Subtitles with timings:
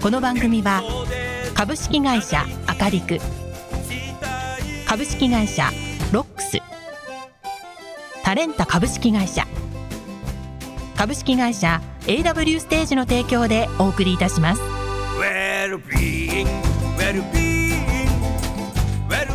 [0.00, 0.82] この番組は
[1.54, 3.18] 株式会社アカリク
[4.86, 5.70] 株式会社
[6.12, 6.58] ロックス
[8.22, 9.44] タレンタ株式会社
[10.96, 14.62] 株式会社 AW ステージの提供でお送りいたします
[15.18, 16.46] Well-being,
[16.96, 18.08] well-being,
[19.08, 19.26] well,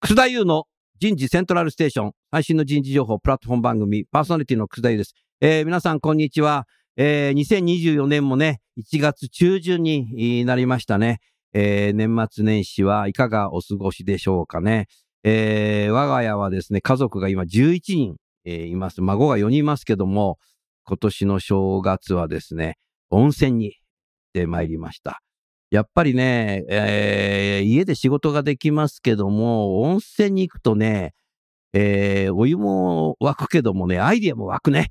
[0.00, 0.66] 楠田優の
[0.98, 5.14] 人事セントラルステーション、最新の人事情報プラットフォーム番組、パーソナリティの楠田優です。
[5.40, 6.66] えー皆さん、こんにちは。
[6.96, 11.20] えー2024年もね、1月中旬になりましたね。
[11.52, 14.86] えー年末年始はいかがお過ごしでしょうかね。
[15.24, 19.02] えー我が家はですね、家族が今11人、えーいます。
[19.02, 20.38] 孫が4人いますけども、
[20.84, 22.76] 今年の正月はですね、
[23.10, 23.78] 温泉に行っ
[24.32, 25.20] てまいりました。
[25.70, 31.14] やっぱりね、えー家で仕事ができますけども、温泉に行くとね、
[31.72, 34.90] えーお湯も沸くけどもね、アイディアも湧くね。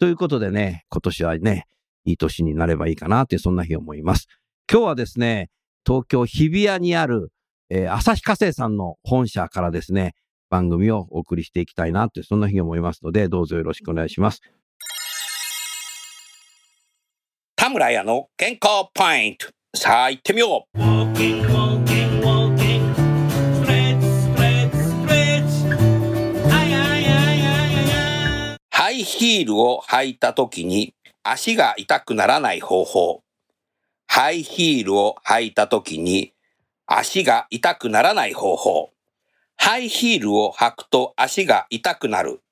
[0.00, 1.66] ということでね、今年はね、
[2.06, 4.28] いい年になればいいかなって、そんな日を思います。
[4.72, 5.50] 今日はですね、
[5.86, 7.30] 東京日比谷にある、
[7.68, 10.14] えー旭化成さんの本社からですね、
[10.48, 14.40] 番組をお送りしていきたいなって、そんな日を思いますので、どうぞよろしくお願いします。
[17.54, 19.48] 田村屋の健康ポイント。
[19.76, 21.59] さあ行ってみよう。
[29.00, 33.22] ハイヒールを履いた時に足が痛くならない方法。
[34.06, 36.34] ハイヒールを履いた時に
[36.84, 38.90] 足が痛くならない方法。
[39.56, 42.42] ハイヒールを履くと足が痛くなる。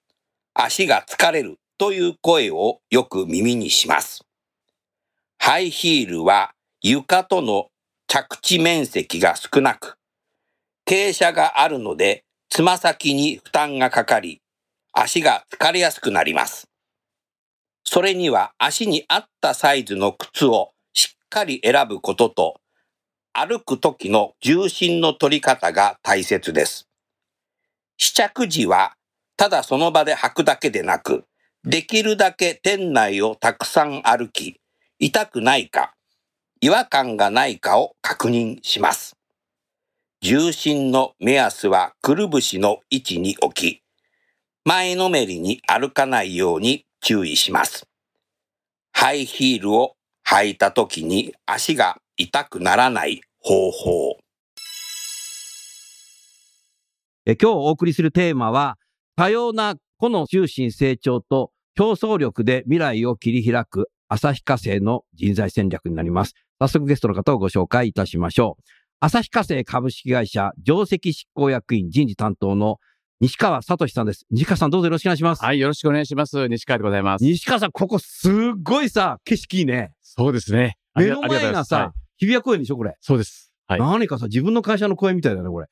[0.54, 4.24] 足が疲れるという声をよく耳にします。
[5.38, 7.66] ハイヒールは床との
[8.06, 9.98] 着地面積が少なく、
[10.88, 14.40] 傾斜があるのでつま先に負担がかかり、
[15.00, 16.68] 足が疲れやすくなります。
[17.84, 22.60] それには足に合ったサイズの靴をしっかり選ぶことと、
[23.32, 26.88] 歩く時の重心の取り方が大切です。
[27.96, 28.94] 試着時は
[29.36, 31.24] ただその場で履くだけでなく、
[31.62, 34.60] できるだけ店内をたくさん歩き、
[34.98, 35.94] 痛くないか、
[36.60, 39.16] 違和感がないかを確認します。
[40.20, 43.82] 重心の目安はくるぶしの位置に置き、
[44.64, 47.86] 前のめりに歩かないように注意します。
[48.92, 49.94] ハイヒールを
[50.26, 54.18] 履いた時に足が痛くならない方法。
[57.24, 58.78] え今日お送りするテーマは、
[59.16, 66.34] 多様な個の中心成長と競争力で未来を切り開く旭化成の人材戦略になります。
[66.58, 68.62] 早速ゲストの方をご紹介いたしましょう。
[69.00, 72.78] 旭化成株式会社上席執行役員人事担当の
[73.20, 74.26] 西川聡さんです。
[74.30, 75.42] 西川さんどうぞよろしくお願いします。
[75.42, 76.46] はい、よろしくお願いします。
[76.46, 77.24] 西川でございます。
[77.24, 79.92] 西川さん、ここすっごいさ、景色いいね。
[80.02, 80.76] そうですね。
[80.94, 81.90] 目の前がさ、はい
[82.20, 82.96] 日比谷公園でしょ、これ。
[83.00, 83.52] そうです。
[83.68, 83.80] はい。
[83.80, 85.68] 何かさ、自分の会社の公園みたいだね、これ。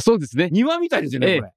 [0.00, 0.48] そうですね。
[0.52, 1.52] 庭みたいですよね、ええこれ。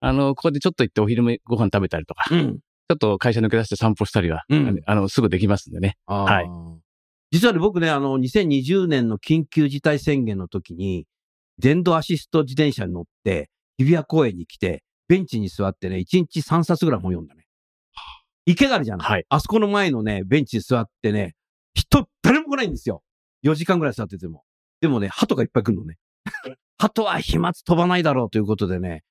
[0.00, 2.58] あの、ここでちょっと行ってお昼ご飯食べたりとか、ちうん。
[2.90, 5.96] ょっと会社抜け出して散歩したりは、うんあの、すぐできますんでね。
[6.06, 6.46] はい
[7.32, 11.06] 実はね、僕ね、あの、2020年の緊急事態宣言の時に、
[11.58, 13.48] 電動アシスト自転車に乗って、
[13.80, 17.46] 日比谷公園に来て、ベンチに座ってね、1日3冊ぐらい本読んだね。
[18.44, 21.34] 池があるじゃない、はいあそこの前のね、ベンチに座ってね、
[21.72, 23.02] 人、誰も来ないんですよ。
[23.44, 24.44] 4時間ぐらい座ってても。
[24.82, 25.96] でもね、鳩がいっぱい来るのね。
[26.78, 29.02] 鳩は飛沫飛ばないだろうということでね、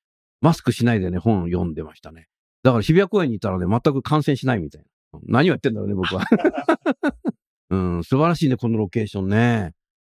[0.41, 2.27] マスクしないでね、本を読んでましたね。
[2.61, 4.81] だから日比谷公園にいたらね、全く感染しないみたい
[5.13, 5.19] な。
[5.23, 6.23] 何をやってんだろうね、僕は。
[7.71, 9.73] うん、素晴らしいね、このロケーションね。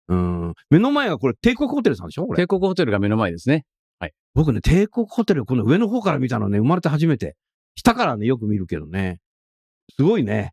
[0.08, 0.55] うん。
[0.70, 2.46] 目の前がこれ、帝国ホテルさんでしょこれ帝。
[2.46, 3.64] 国ホテルが目の前ですね。
[4.34, 7.37] 僕ね、帝国ホテル、この上の方から見たのね、生まれて初めて。
[7.75, 9.20] 下からね、よく見るけどね。
[9.96, 10.52] すごいね。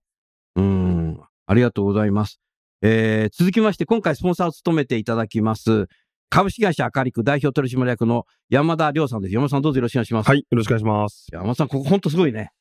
[0.55, 1.19] うん。
[1.45, 2.39] ありがとうございます。
[2.81, 5.87] えー、続きまして、今回スポンサーを務めていただきます、
[6.29, 9.33] 株式会社明るく代表取締役の山田亮さんです。
[9.33, 10.27] 山田さんどうぞよろしくお願いします。
[10.27, 11.27] はい、よろしくお願いします。
[11.31, 12.51] 山田さん、ここほんとすごいね。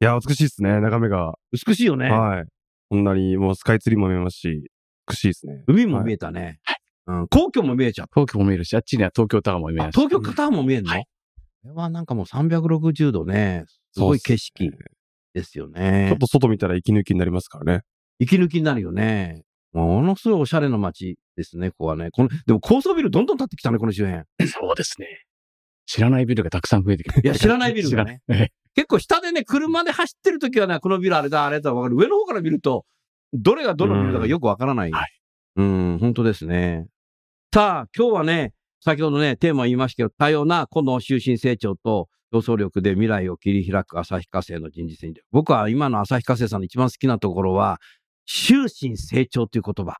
[0.00, 1.34] いや、美しいですね、眺めが。
[1.52, 2.10] 美しいよね。
[2.10, 2.44] はい。
[2.88, 4.70] こんなに、もうスカイツリーも見えますし、
[5.08, 5.64] 美しいですね。
[5.66, 6.60] 海も見えたね。
[7.08, 7.28] うん。
[7.28, 8.12] 皇居も見えちゃった。
[8.14, 9.98] 東京も見えるし、あっちには東京タワーも見えます。
[9.98, 11.04] 東京タワーも見えるの、はい
[11.60, 14.70] これはなんかもう360度ね、すごい景色
[15.34, 16.06] ですよね。
[16.08, 17.82] ちょっと外見たら息抜きになりますからね。
[18.20, 19.42] 息抜きになるよね。
[19.72, 22.10] ものすごいおしゃれな街ですね、ここはね。
[22.12, 24.24] この、でも高層ビルどんどん建ってきたね、この周辺。
[24.48, 25.06] そうですね。
[25.86, 27.20] 知らないビルがたくさん増えてきて。
[27.20, 28.20] いや、知らないビルがね。
[28.74, 31.96] 結構下でね、車で走ってる時はね、このビルあれだ、あれだ、わかる。
[31.96, 32.84] 上の方から見ると、
[33.32, 34.92] どれがどのビルだかよくわからない。
[34.92, 35.08] はい。
[35.56, 36.86] うん、本当ですね。
[37.54, 38.52] さあ、今日はね、
[38.84, 45.24] 先ほどね、テーマ言いましたけど、多様なこの終身成長と競争力で未来を切り開く旭化成の人事戦略。
[45.32, 47.80] 僕は今の旭化成さんの一番好きなところは、
[48.26, 49.96] 終身成長という言葉。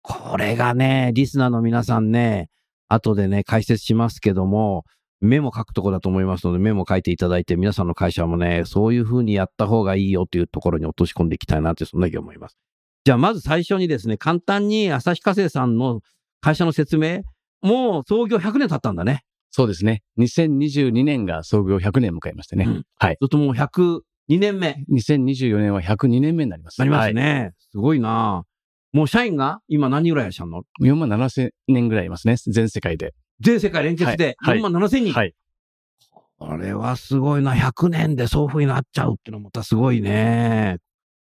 [0.00, 2.48] これがね、リスナーの皆さんね、
[2.88, 4.86] 後でね、解説しますけども、
[5.20, 12.56] メモ書くところだと思いますので、メモ書いていただいて、皆さんの会社もね、そういうふうにやった方がいいよというところに落とし込んでいきたいなって、そんなふうに思います。
[13.04, 16.00] じゃあ、まず最初にですね、簡単に旭化成さんの
[16.48, 17.24] 会社の説明、
[17.60, 19.22] もう創業100年経ったんだね。
[19.50, 20.02] そうですね。
[20.18, 22.64] 2022年が創業100年迎えましてね。
[22.64, 23.18] うんはい。
[23.20, 24.00] ずっともう102
[24.38, 26.78] 年目2024年は102年目になります。
[26.78, 27.52] なりますね。
[27.70, 28.44] すごいな
[28.94, 30.56] もう社員が今何人ぐらいいらっしゃるの？
[30.56, 30.84] はい。
[30.84, 32.36] 4万7千人ぐらいいますね。
[32.46, 33.12] 全世界で。
[33.40, 35.12] 全世界連結ではい4万7千人。
[35.12, 35.34] はい。
[36.38, 37.52] これはすごいな。
[37.52, 40.78] 100年でそういう風になっちゃうっていうのもまたすごいね。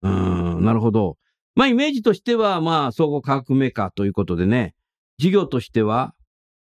[0.03, 1.17] うん、なるほど。
[1.55, 4.75] まあイメージとしては、まあ総合化学メーカーということでね、
[5.19, 6.13] 事業としては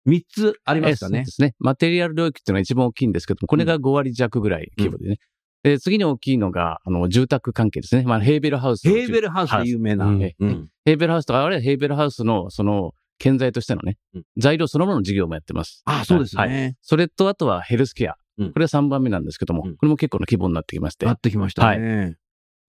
[0.08, 1.20] 3つありますかね？
[1.20, 1.32] えそうで。
[1.32, 1.56] すね。
[1.60, 5.18] マテリアル領域っていうのが一番大きいんですけども、これが5割弱ぐらい規模でね。
[5.64, 8.04] で次に大きいのが、あの、住宅関係ですね。
[8.04, 8.88] まあ、ヘーベルハウス。
[8.88, 10.06] ヘーベルハウスで有名な。
[10.06, 15.82] うんえうんヘーベルハウスとか、あるいはヘーベルハウスの、その、建材としてのね、うん材料そのものの事業もやってます。
[15.86, 16.50] ああ、そうですはい。
[16.50, 16.76] ね。
[16.82, 18.14] それと、あとはヘルスケア。
[18.38, 21.06] うんこれは3番目なんですけども、うんこれも結構な規模になってきまして。
[21.08, 22.16] なってきましたね。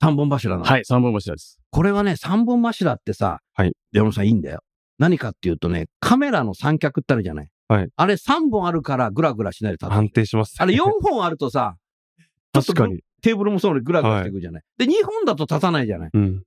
[0.01, 0.65] 三本柱なの。
[0.65, 1.59] はい、3本柱です。
[1.71, 3.73] これはね、三本柱ってさ、はい。
[3.93, 4.61] 山本さんいいんだよ。
[4.99, 7.49] 何かっていうとね、カメラの三脚ってあるじゃない。
[7.69, 7.89] はい。
[7.97, 10.13] あれ三本あるからグラグラしないで立安つ。
[10.13, 10.55] 定します。
[10.59, 11.77] あれ四本あるとさ、
[12.53, 13.01] ちょっと確かに。
[13.23, 14.63] テーブルもそうでグラグラしていくじゃない。
[14.79, 16.11] で、二本だと立たないじゃない。
[16.13, 16.43] うん。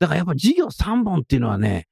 [0.00, 1.86] だからやっぱ事業三本っていうのはね、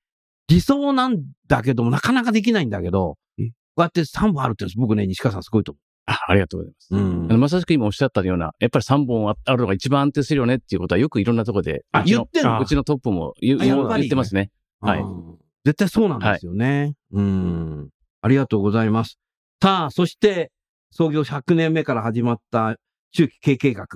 [0.48, 5.74] 理想なんだけども、なかなかできないんだけど、うんこうやって三本あるって僕ね、西川さんすごいと
[6.04, 6.94] あありがとうございます。
[6.94, 7.24] 思う。
[7.24, 12.60] あのまさしく今おっしゃったような、やっぱり3本ああるのが一番安定するよねっていうことはよくいろんなところで、あ言ってんの？
[12.60, 13.60] うちのトップも言っ
[14.08, 14.50] てますね。
[14.80, 16.94] はいうん絶対そうなんですよね。
[17.12, 17.90] うん。
[18.20, 19.18] ありがとうございます。
[19.62, 20.50] さあ、そして、
[20.90, 22.76] 創業100年目から始まった
[23.12, 23.86] 中期経営計画、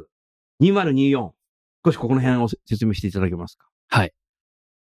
[0.62, 1.30] 2024。
[1.84, 3.66] 少しここの辺を説明していただけますか？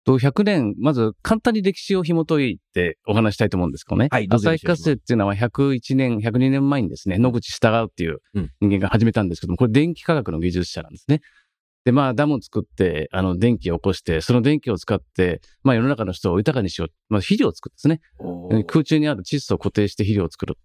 [0.04, 4.08] と100年、まず簡単に歴史を紐解いてお話したいと思うんですけどね。
[4.10, 11.20] はいどうぞ旭化成っていうのは101年、102年前にですね、野口従うっていううん人間が始めたんですけども、これ電気科学の技術者なんですね。
[11.88, 16.88] で、まあ、ダムを作って、あの、電気を起こして、その電気を使って、まあ、世の中の人を豊かにしよう。
[17.08, 18.64] まあ、肥料を作るんですね。
[18.66, 20.58] 空中にある窒素を固定して肥料を作る。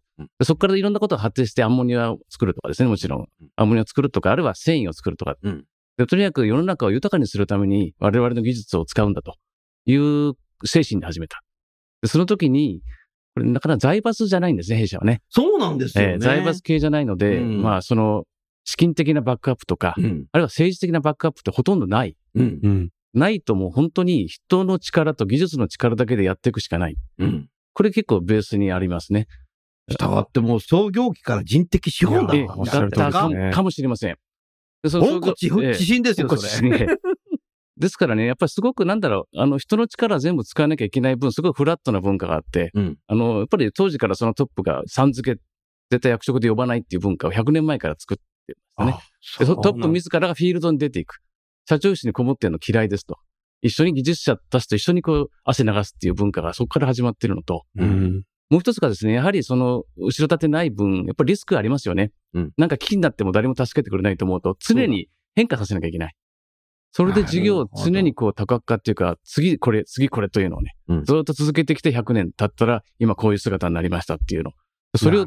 [0.43, 3.27] そこからいろんなことが発展してアンモニアを作るとかですね、もちろん。
[3.55, 5.35] アンモニアを作るとか、あるいは繊維を作るとか。
[5.41, 5.63] うん
[5.95, 9.35] でとにかく世の中を豊かにするために我々の技術を使うんだと
[9.85, 10.33] いう
[10.65, 11.41] 精神で始めた。
[12.01, 12.81] でその時に、
[13.35, 15.21] これなかなか財閥じゃないんですね、弊社はね。
[15.29, 16.13] そうなんですよね。
[16.13, 18.25] えー財閥系じゃないので、うんまあその
[18.65, 20.03] 資金的なバックアップとか、うん。
[20.03, 22.15] あるいは政治的なバックアップってほとんどない。
[22.35, 22.59] うん。
[22.63, 22.89] うん。
[23.13, 26.95] ないともう本当に人の力と技術の力だけでやっていくしかない。
[27.19, 27.49] うん。
[27.73, 29.27] これ結構ベースにありますね。
[29.89, 34.17] 従ってもう創業期から人的資本だったかかもしれません。
[34.89, 36.87] 本骨ええ自信ですよ、本それ。
[37.77, 42.97] ですからね、やっぱりすごくなんだろう、あの人の力全部使わなきゃいけない分、すごいフラットな文化があって、うん。
[43.07, 45.41] あの、やっぱり当時からそのトップがさん付け、
[45.89, 49.47] 絶対役職で呼ばないっていう文化を100年前から作ってましたね。
[49.47, 51.19] でそトップ自らがフィールドに出ていく。
[51.67, 53.17] 社長室にこもってるの嫌いですと。
[53.61, 58.23] 一緒に技術者たちと一緒にこう汗流すっていう文化がそこから始まってるのと、うん。
[58.49, 62.11] もう一つがですね、やはりその、後ろ盾ない分、やっぱりリスクありますよね。
[62.33, 66.15] うんなんか危機になっても誰も助けてくれないと思うと、常に変化させなきゃいけない。
[66.91, 74.51] それで事業を常にこう多角化っていうか、次これ、次これというのをね、うんずっと続けてきて100年経ったら、今こういう姿になりましたっていうの。
[74.95, 75.25] それを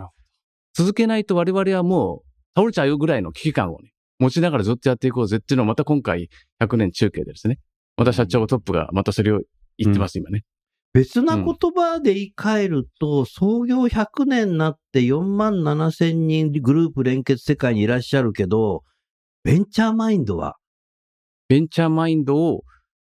[0.75, 2.25] 続けないと我々はもう
[2.56, 7.58] 倒れちゃうよぐらいの危機感をね、持ちながらずっとやっていこうぜっていうのをまた今回100年中継でですね、
[7.96, 9.40] また社長トップがまたそれを
[9.76, 10.42] 言ってます、今ね。
[10.94, 18.82] 別な言葉で言い換えると、創業100年になって4万7千人グループ連結世界にいらっしゃるけど、
[19.44, 20.56] ベンチャーマインドは？
[21.48, 22.62] ベンチャーマインドを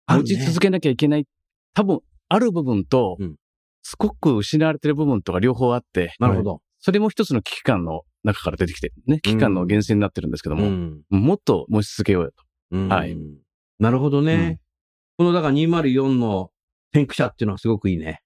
[0.08, 1.26] 持ち続けなきゃいけない。
[1.74, 3.36] 多分、ある部分とうん、
[3.82, 6.62] すごく失われてる部分とか両方あって、なるほど。
[6.82, 9.20] それも一つの危機感の中から出てきてるね。
[9.22, 12.44] 危機感の源泉になってるんですけども、んもっと持ち続けようよと。
[12.72, 13.18] うんはい
[13.80, 14.34] なるほどね。
[14.34, 14.60] うん
[15.18, 16.50] このだから204の
[16.94, 18.22] 先駆者っていうのはすごくいいね。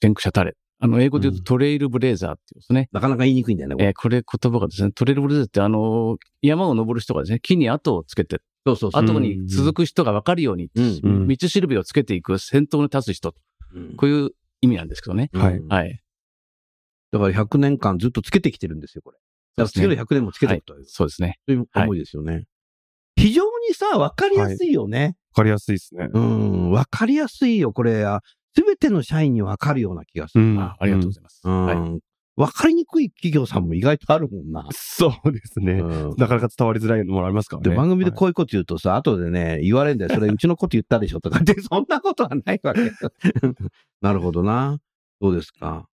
[0.00, 0.54] 先駆者タレ。
[0.80, 2.88] あの、英語で言ううんとトレイルブレーザーっていうんですね。
[2.92, 3.74] なかなか言いにくいんだよね。
[3.74, 9.02] これえーこれ言葉がですね、トレイルブレーザーってあの、山を登る人がですね、木に跡をつけて、そうそうそう。
[9.02, 13.38] 後に続く人が分かるように、うんうん道しるべをつけていく先頭に立つ人と、
[13.74, 15.30] うんこういう意味なんですけどね。
[15.32, 16.00] はいはい。
[17.14, 19.18] だから100年間ずっとつけてきてるんですよ、これ。
[19.56, 21.38] だから次の100年もつけていくという、そうですね。
[21.46, 22.46] そういう思いですよね。
[23.14, 25.16] 非常にさ、わかりやすいよね。
[25.30, 26.08] わかりやすいですね。
[26.12, 28.04] うん、わかりやすいよ、これ。
[28.56, 30.44] すべての社員にわかるような気がする。
[30.44, 31.40] うんあありがとうございます。
[31.44, 32.00] うんはい。
[32.36, 34.66] わかりにくい企業さんも意外とあるもんな。
[34.72, 35.74] そうですね。
[35.74, 37.70] うんなかなか伝わりづらいのもありますからね。
[37.70, 40.10] で、番組ではいこういうこと言うとさ、後でね、言われんだよ。
[40.12, 42.90] それうちのこと言ったでしょとかって、そんなことはないわけ。
[44.02, 44.78] なるほどな。
[45.22, 45.86] そうですか？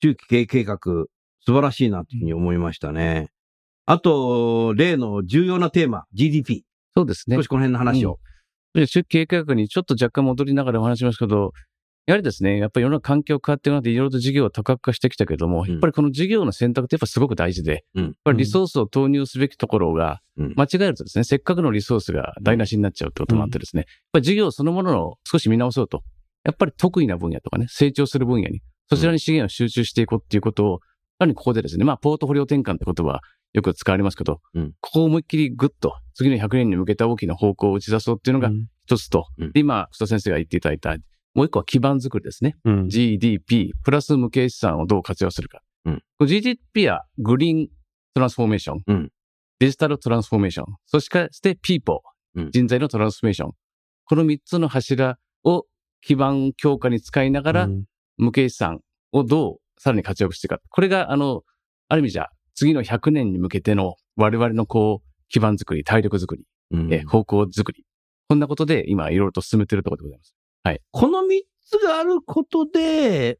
[0.00, 3.30] 中期経営計画、素晴らしいなというふうに思いましたね。
[3.86, 6.64] あと、例の重要なテーマ、GDP。
[6.96, 7.48] そうですね少し。
[7.48, 8.18] この辺の話を。
[8.74, 11.52] で出経営計画にちょっと若干戻りながらお話しますけど、
[12.06, 26.02] やはりですね、やっぱり世の中環境変わっていくので、いろいろと事業は多角化してきたけども、んやっぱりこの事業の選択ってやっぱすごく大事で、うんやっぱりリソースを投入すべきところが、うん間違えるとですね、せっかくのリソースが台無しになっちゃうってこともあってですね、やっぱり事業そのものを少し見直そうと、
[26.44, 30.80] やっぱり得意な分野とかね、成長する分野に、そちらに資源を集中していこうっていうことを、
[31.18, 33.20] さらにここでですね、まあ、ポートフォリオ転換って言葉は
[33.52, 34.72] よく使われますけど、うん。
[34.80, 38.66] ここを思いっきりグッと、次の100年に向けた大きな方向を打ち出そうっていうのがうん。
[38.84, 39.52] 一つと、うん。
[39.52, 40.94] で今、草先生が言っていただいた、
[41.34, 42.56] もう一個は基盤作りですね。
[42.64, 42.88] うん。
[42.88, 45.62] GDP、プラス無形資産をどう活用するか。
[45.86, 46.02] うん。
[46.26, 47.68] GDP はグリーン
[48.14, 49.12] トランスフォーメーション、うん。
[49.58, 51.08] デジタルトランスフォーメーション、そし
[51.40, 52.00] て People、
[52.34, 52.50] うん。
[52.50, 53.52] 人材のトランスフォーメーション。
[54.04, 55.64] この三つの柱を
[56.02, 57.84] 基盤強化に使いながら、うん
[58.18, 58.80] 無形資産
[59.12, 60.60] をどうさらに活躍していくか。
[60.68, 61.42] これが、あの、
[61.88, 67.84] ある意味じゃ、次の100年に向けての我々のこう、基盤作り、体力作り、うんえ方向作り。
[68.28, 70.34] こんなことで今いろいろと進めているところでございます。
[70.90, 73.38] この3つがあることで、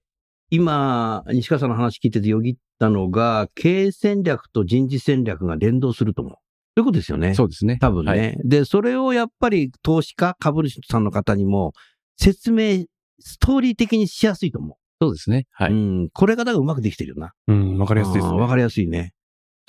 [0.51, 6.35] 今、西川さんの話聞いててよぎったのが、経営戦略と人事戦略が連動すると思う。
[6.35, 6.39] そ
[6.79, 7.35] ういうことですよね。
[7.35, 7.79] そうですね。
[7.81, 11.73] 多分ね、はいで、それをやっぱり投資家、株主さんの方にも
[12.17, 12.85] 説明、
[13.21, 15.47] ストーリー的にしやすいと思そうですね。
[15.53, 15.71] はう。
[15.71, 15.73] い。
[15.73, 16.11] うん。
[16.11, 17.33] これがだからうまくできてるよな。
[17.49, 18.39] うん、わかりやすいですね。
[18.39, 19.13] わかりやすいね。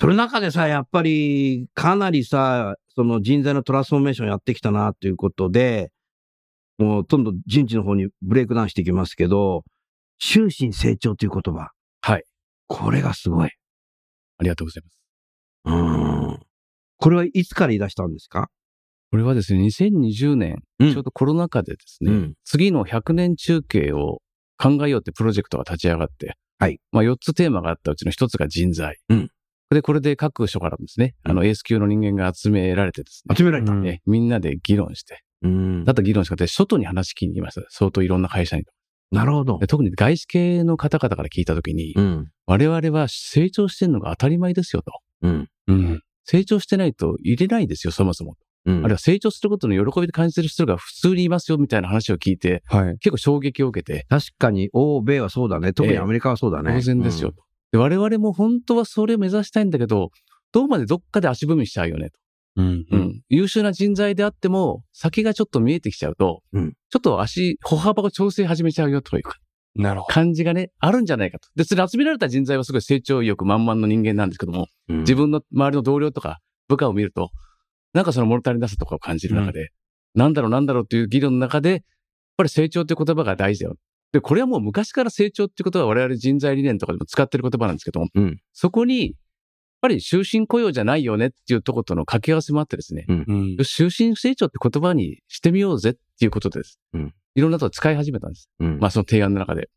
[0.00, 5.90] その中でさ、やっぱり、かなりさ、その人材のトランスフォーメーションやってきたな、ということで、
[6.78, 9.64] もう、どんどん人事の方にブレイクダウンしていきますけど、
[10.20, 11.72] 終身成長という言葉。
[12.00, 12.24] はい。
[12.68, 13.50] これがすごい。
[14.38, 14.98] ありがとうございます。
[15.64, 16.40] うん。
[16.98, 18.50] これはいつから言い出したんですか？
[19.10, 24.20] これはですね、2020年、うんちょうどコロナ禍でですね、うん次の100年中継を
[24.58, 26.80] 考えようってプロジェクトが立ち上がって、はい。
[26.92, 28.98] まあ4つテーマがあったうちの1つが人材。
[29.08, 29.30] うん
[29.70, 33.72] で、これで各所からですね、あのエース級の人間が集められてですね、集められた。
[33.72, 37.66] うんえみんなで議論して、うんだった議論しかって、外に話聞きに行きました。
[37.68, 38.64] 相当いろんな会社に。
[39.10, 39.66] なるほどで。
[39.66, 42.30] 特に外資系の方々から聞いたときに、うん。
[42.46, 44.92] 我々は成長してるのが当たり前ですよと。
[45.22, 45.48] うん。
[45.66, 46.02] うん。
[46.24, 48.36] 成長してないと入れないですよ、そもそも。
[48.68, 48.84] うん。
[48.84, 52.98] あるいは成長することの喜びで感じてる人が普通にいますよ、みたいな話を聞いて、はい。
[52.98, 55.72] 結構衝撃を受けて、確かに、欧米はそうだね。
[55.72, 56.74] 特にアメリカはそうだね。
[56.74, 57.32] 当然ですよ。
[57.32, 60.10] とで我々も本当はそれを目指したいんだけど、
[60.52, 62.18] どうまでどっかで足踏みしちゃうよねと。
[62.56, 62.86] うん。
[62.90, 63.22] うん。
[63.28, 69.36] 優秀な人材であっても、先がちょっと見えてきちゃうと、うんちょっと足、歩幅を調整始めちゃうよというか
[69.74, 71.48] なるほ感じがね、あるんじゃないかと。
[71.54, 77.30] で、それ集められた人材はすごい成長意欲満々の人間なんですけども、うん自分の周りの同僚とか部下を見ると、
[77.92, 79.70] なんかその物足りなさとかを感じる中で、
[80.14, 81.80] なんだろうなんだろうっていう議論の中で、やっ
[82.36, 83.76] ぱり成長っていう言葉が大事だよ。
[84.12, 89.14] で、これはもう昔から成長っていうことは我々人材理念とかでも使ってる言葉なんですけども、うんそこに、やっ
[89.82, 93.14] ぱり終身雇用じゃないよねっていうところとの掛け合わせもあってですね、ど。
[93.14, 93.56] うん。
[93.64, 96.80] 終身成長って言葉にしてみようぜっていうことです。
[96.94, 98.50] うんいろんなとこ使い始めたんです。
[98.58, 99.68] うんまあその提案の中で。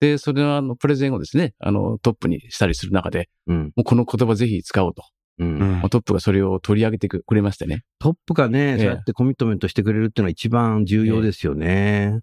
[0.00, 3.72] で、それのあの、プレゼンをですね、あの、トップにしたりする中で、うん。
[3.74, 5.02] もうこの言葉ぜひ使おうと。
[5.38, 7.84] うんトップがそれを取り上げてくれましてね。
[7.98, 12.20] トップがね、ええそうやってコミットメントしてくれるっていうのは一番重要ですよね。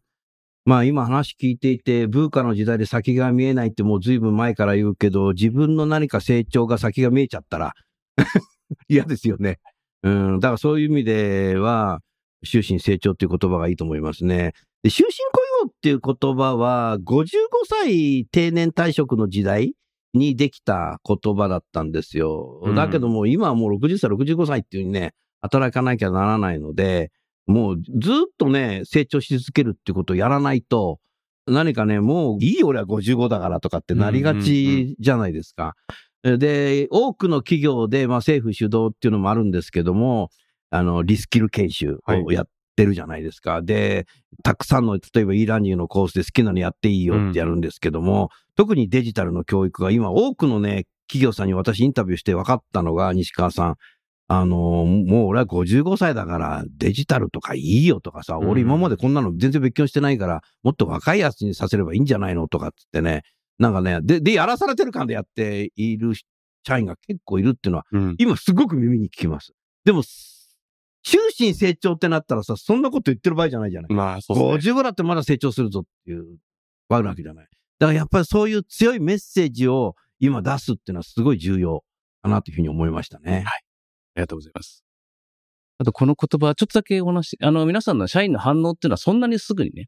[0.66, 7.74] まあ今話聞いていて、ブーカの時代で先が見えないってもう随分前から言うけど、自分の何か成長が先が見えちゃったら
[8.90, 9.60] 嫌ですよね。
[10.04, 10.40] うん。
[10.40, 12.02] だからそういう意味では、
[12.46, 14.54] 終身成長っていう言葉がいいと思いますね。
[14.84, 17.26] で終身雇用っていう言葉は、55
[17.68, 19.74] 歳定年退職の時代
[20.16, 22.60] にできた言葉だったんですよ。
[22.64, 27.12] うんだけども、今はもう60歳、65歳っていうにね、働かなきゃならないので、
[27.46, 31.00] もうずっとね、成長し続けるっていうことをやらないと、
[31.48, 35.76] 何かね、もういいよ俺は55だからとかってなりがちじゃないですか。
[36.24, 40.32] で、多くの企業で、まあ政府主導っていうのもあるんですけども、
[40.72, 43.62] あの、リスキル研修をやってるじゃないですか。
[43.62, 44.08] で、
[44.44, 53.76] たくさんの、例えば e ラーニングのコースで好きなのやっていいよってやるんですけども、特にデジタルの教育が今多くのね、企業さんに私インタビューして分かったのが、西川さん、
[54.28, 63.22] あの、もう俺は55歳だからデジタルとかいいよとかさ、うん俺今までこんなの全然勉強してないから、もっと若いやつにさせればいいんじゃないのとかっつってね、
[63.60, 66.14] なんかね、で、で、やらされてる感でやっている
[66.66, 68.16] 社員が結構いるっていうのは、うん。
[68.18, 69.54] 今すごく耳に聞きます。
[69.86, 70.04] でも、
[71.04, 73.94] 終身成長ってなったらさ、そんなこと言ってる場合じゃないじゃない。
[73.94, 74.74] まあ、そうですね。
[74.74, 76.38] 55だってまだ成長するぞっていう、
[76.90, 77.48] わるわけじゃない。
[77.80, 81.84] だからやっぱりそういう強いメッセージを今出すっていうのはすごい重要
[82.22, 83.44] かなというふうに思いましたね。
[83.46, 83.50] あ
[84.16, 84.84] りがとうございます。
[85.78, 89.88] あと、この言葉、ちょっとだけお話、あの、皆さんの社員の反応っていうのはそんなにすぐにね、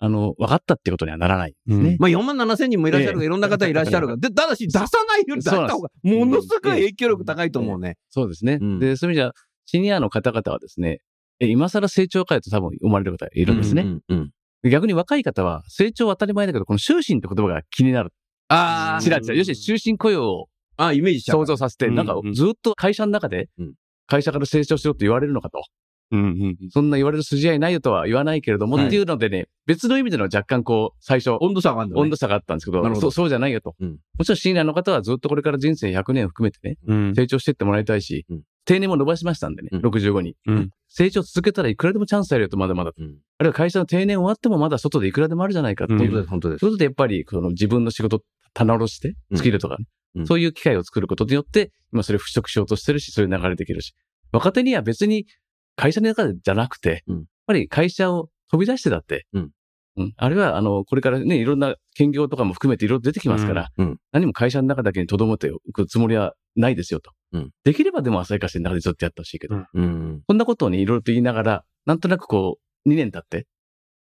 [0.00, 1.90] あの、分かったってことにはならないんですね。
[1.90, 7.96] うんまあ4万7千人もいらっしゃるが、ええいろんな方いらっしゃるが、で、ただし出さないより出した方が、ものすごい影響力高いと思うね。
[8.10, 8.58] そうですね。
[8.60, 9.32] うんで、そういう意味じゃ、
[9.66, 10.98] シニアの方々はですね、
[11.38, 13.82] え、今更成長かよと多分思われる方がいるんですね。
[13.82, 14.30] うんうん。
[14.70, 18.12] 逆に若い方は、成長は当たり前だけど、この終身って言葉が気になる。
[18.48, 19.34] あちらちら。
[19.34, 21.20] 要するに終身雇用をあ、イメージ。
[21.20, 23.74] 想像させて、うんなんかずっと会社の中でうん、
[24.06, 25.62] 会社から成長しろって言われるのかと。
[26.10, 32.00] うんうんそんな言われる筋合いないよとは言わないけれども、はいっていうのでね、別の意味での若干こう、最初、温度差があるね。
[32.00, 33.74] 温度差があったんですけど、なるほどそうじゃないよと。
[33.80, 37.12] うんもちろんシニアの方はずっとこれから人生100年含めてね。
[37.14, 40.36] 成長していってもらいたいし、うん定年も伸ばしましたんでね、うん65に。
[40.46, 42.92] うん成長続けたらいくらでもチャンスあるよと、まだまだ。
[42.96, 43.18] うん。
[43.38, 45.98] あるいは会社の定年終わってもまだ外でいくらでもあるじゃないかっていう。
[45.98, 46.70] 本当です、本当ですそう。
[46.70, 53.94] いうことでやっぱり、その自分の仕事、棚卸して、うんスキルとかね、うんそういう機会を作ることによって、今それ払拭しようとしてるし、そういう流れできるし。
[54.30, 55.26] 若手には別に
[55.74, 59.50] 会社の中でじゃなくて、うんやっぱり会社を飛び出してだって、うん
[59.96, 67.10] うんあるいは、あの、これからね、いろんな兼業とかも含めていろいろ出てきますから、うんうん何も会社の中だけに留めておくつもりはないですよと。
[67.34, 70.22] うんできればでも浅い会社の中でずっとやってほしいけど、うんうん。
[70.26, 73.46] こんなことをね、いろいろと言いながら、なんとなくこう、2年経って、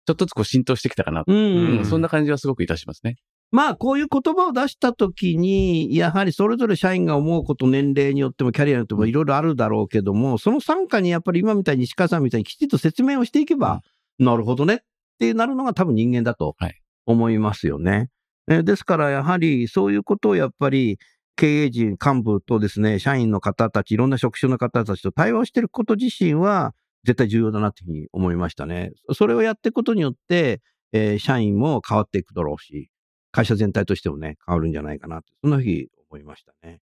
[0.05, 1.85] ちょっとずつこう浸透してきたかな、うん。
[1.85, 3.15] そんな感じはすごくいたしますね。
[3.51, 13.81] まあ、こういう言葉を出したときに、やはりそれぞれ社員が思うこと、年齢によってもキャリアによってもいろいろあるだろうけども、その参加にやっぱり今みたいに石川さんみたいにきちっと説明をしていけば、
[14.17, 14.77] なるほどねっ
[15.19, 18.09] てなるのが多分人間だとはい思いますよね。
[18.49, 20.97] えーですからやはりそういうことをやっぱり
[21.35, 28.91] 経営陣、幹部とですね、社員の方たち、いろんな職種の方たちと対話していること自身は絶対重要だなというふうに思いましたね。
[29.13, 32.89] それをやっていくことによって、えー社員も変わっていくだろうし、
[33.31, 36.79] 会社全体としてもね、変わるんじゃないかなって、そんなふうに思いましたね。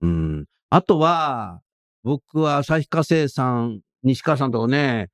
[0.00, 0.46] うん。
[0.70, 1.60] あとは、
[2.02, 5.10] 僕は旭化成さん、西川さんとかね、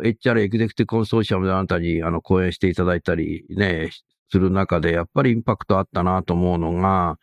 [0.00, 3.90] HR エグゼクティブコンソーシアムであなたにあの講演していただいたりね、
[4.30, 7.16] する中で、やっぱりインパクトあったなと思うのが、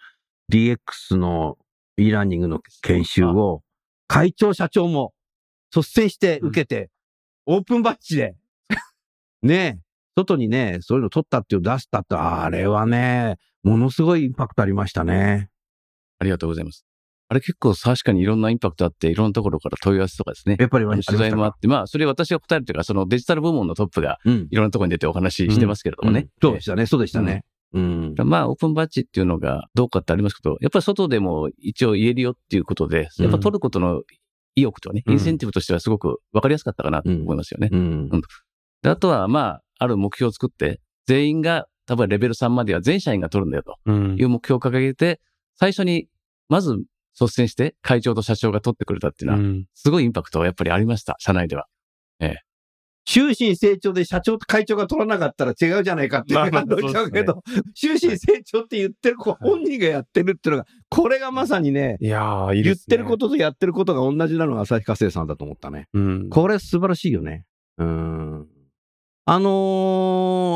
[0.51, 1.57] DX の
[1.97, 3.61] e ラーニングの研修を、
[4.07, 5.13] 会長社長も
[5.75, 6.89] 率先して受けて、
[7.45, 8.35] オープンバッジで、
[9.41, 9.79] ね、
[10.15, 15.49] 外にね、そういうの取ったっていう出したって、あれはね、ものすごいインパクトありましたね。
[16.19, 16.85] ありがとうございます。
[17.27, 20.57] あれ結構確かにいろんなインパクトあって、いろんなところから問い合わせとかですね。
[20.59, 24.47] やっぱり取材もあっかて、まあ、それ私が答えるというか、そのデジタル部門のトップがうん。
[24.51, 26.21] いろんなところに出てお話ししてますけれどもね。
[26.21, 27.43] うんそうでしたね、そうでしたね。
[27.75, 28.15] うん。
[28.23, 34.01] まあ、オープンバッジっていうのがどうかってありますけど、やっぱり外でも一応言えるよっていうことで、やっぱ取ることの
[34.55, 37.69] 意欲とね、うんインセンティブとしてはすごくわかりやすかったかなと思いますよね。
[37.71, 38.09] うん。
[38.81, 45.19] であとは、まあ、ある目標を作って、全員が、多分レベル3までは全社員が取るんだよとうんいう目標を掲げて、
[45.57, 46.07] 最初に、
[46.49, 46.77] まず
[47.19, 51.67] 率先して会長と社長が取ってくれたっていうのは、うんすごいインパクトがやっぱりありました、社内では。
[53.05, 57.43] 終身成長で社長と会長が取らなかったら違うじゃないかって感じちゃうけど、
[57.75, 62.49] 終身成長って言ってる子本人がやってるっていうのが、これがまさにね、いや。
[62.53, 65.87] 言ってることとやってることが同じなのが旭化成さんだと思ったね。
[65.93, 66.29] うん。
[66.29, 67.45] これ素晴らしいよね。
[67.77, 68.47] うん。
[69.25, 69.49] あの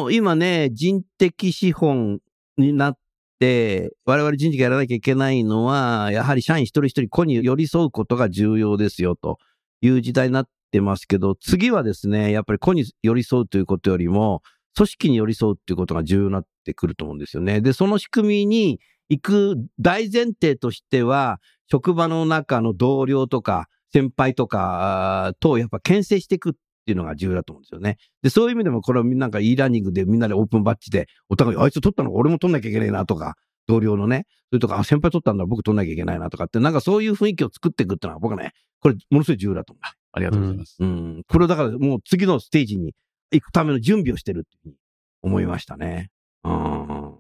[0.10, 2.20] ー今ね、人的資本
[2.58, 2.98] になっ
[3.40, 9.38] て、我々人事がやらなきゃいけないのは、やはり社員一人一人個に寄り添うことが重要ですよと
[9.82, 14.42] いう時代になってますけど、次はですね、やっぱり個に寄り添うということよりも、
[14.76, 17.62] 組織に寄り添うっていうことが重要になってくると思うんですよね。
[17.62, 18.80] で、その仕組みに
[19.10, 21.40] 行く大前提としては、
[21.72, 26.54] 職場の中の同僚とか、先輩とかとやっぱ牽制していくっ
[26.86, 27.98] ていうのが重要だと思うんですよね。
[28.22, 33.36] で、そういう意味でもこれはみんななんか e ラーニングでみんなでオープンバッジで、お互い、あいつ取ったの俺も取んなきゃいけないなとか、
[33.68, 40.78] 同僚のね、それとか、あ、先輩取ったんだ僕取んなきゃいけないなとかって、なんかそういう雰囲気を作っていくっていうのは僕ね、これものすごい重要だと思うありがとうございます。
[40.80, 40.86] う。
[40.86, 41.24] うん。
[41.28, 42.94] これをだからもう次のステージに
[43.32, 44.76] 行くための準備をしてるっていうふうに
[45.22, 46.10] 思いましたね。
[46.44, 47.16] うん。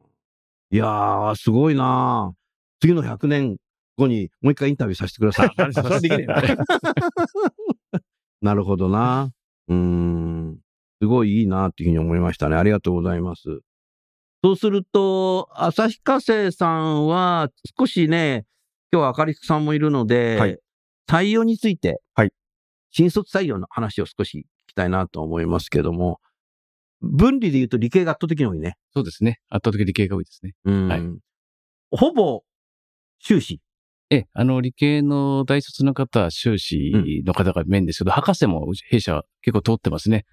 [0.72, 2.34] いやー、すごいな
[2.80, 3.58] 次の100年
[3.98, 5.52] 後にもう一回インタビューさせてください。
[5.74, 6.42] それはできねえな。
[8.42, 9.32] なるほどな。
[9.68, 10.60] うーん。
[11.02, 12.56] すごいいいなっていうふうに思いましたね。
[12.56, 13.62] ありがとうございます。
[14.44, 18.46] そうすると、旭化成さんは少しね、
[18.92, 20.60] 今日はあかりさんもいるので、はい
[21.10, 22.32] 採用について、はい。
[22.92, 26.20] 新卒採用の話を少し聞きたいなと思いますけども、
[27.02, 28.78] 分離で言うと理系が圧倒的に多いね。
[28.94, 29.40] そうですね。
[29.50, 30.54] 圧倒的理系が多いですね。
[30.66, 30.88] うん。
[30.88, 31.02] はい
[31.92, 32.44] ほぼ、
[33.20, 33.60] 修士？
[34.12, 40.26] ええ、あの、理系の大卒の方は修士の方がメインですけど、博士も弊社結構通ってますね。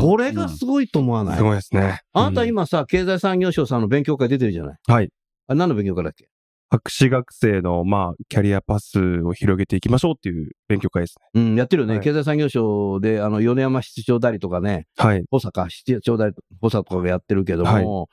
[0.00, 2.00] これがすごいと思わない、すごいですね。
[2.12, 5.10] あなたうん今さ、経済産業省さんの勉強会出てるじゃないはい。
[5.46, 6.28] あれ何の勉強会だっけ？
[6.68, 11.94] 博士学生の、まあ、キャリアパスを広げていきましょうっていう勉強会ですうん、やってるよね。
[11.94, 14.86] はい経済産業省で、あの、米山室長代理とかね、ね。
[14.96, 15.24] はい。
[15.30, 18.06] 保坂室長代理、保坂とかがやってるけども、はい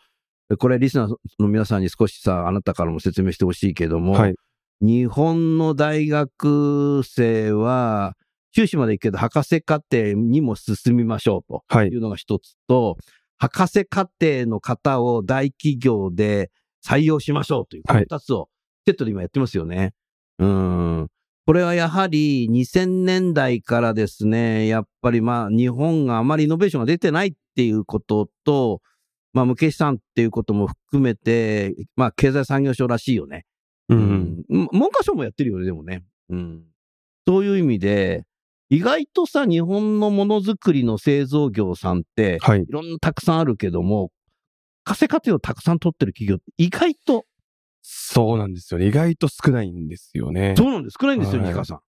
[0.60, 4.36] これリスナーの皆さんに少しさ、あなたからも説明してほしいけども、はい。
[4.82, 8.13] 日本の大学生は、
[8.52, 11.63] 修士まで行くけど、博士課程にも進みましょうと。
[11.70, 11.98] はいい。
[11.98, 12.98] うのが一つと、
[13.38, 16.52] 博士課程の方を大企業で
[16.86, 18.50] 採用しましょうという、このはい二つを
[18.86, 19.93] セットで今やってますよね。
[20.39, 21.08] うん。
[21.46, 28.82] これはやはり2000年代からですね、やっぱりまあ日本があまりイノベーションが出てないっていうことと、
[29.34, 33.46] まあ無形資産っていうことも含めて、まあ経済産業省らしいよね。
[33.89, 33.96] う。
[33.96, 34.67] うんん。
[34.72, 36.04] 文科省もやってるよね、でもね。
[36.30, 36.63] うん。
[37.28, 38.24] そういう意味で、
[38.69, 42.63] 意外とさ、日本のものづくりの製造業さんって、はい。
[42.63, 44.12] いろんなたくさんあるけども、
[44.84, 47.26] 稼ぎ方をたくさん取ってる企業って意外と、
[47.82, 48.88] そうなんですよね。
[48.88, 50.56] 意外と少ないんですよね。
[50.58, 50.98] そうなんです。
[51.00, 51.80] 少ないんですよ、はい西川さん。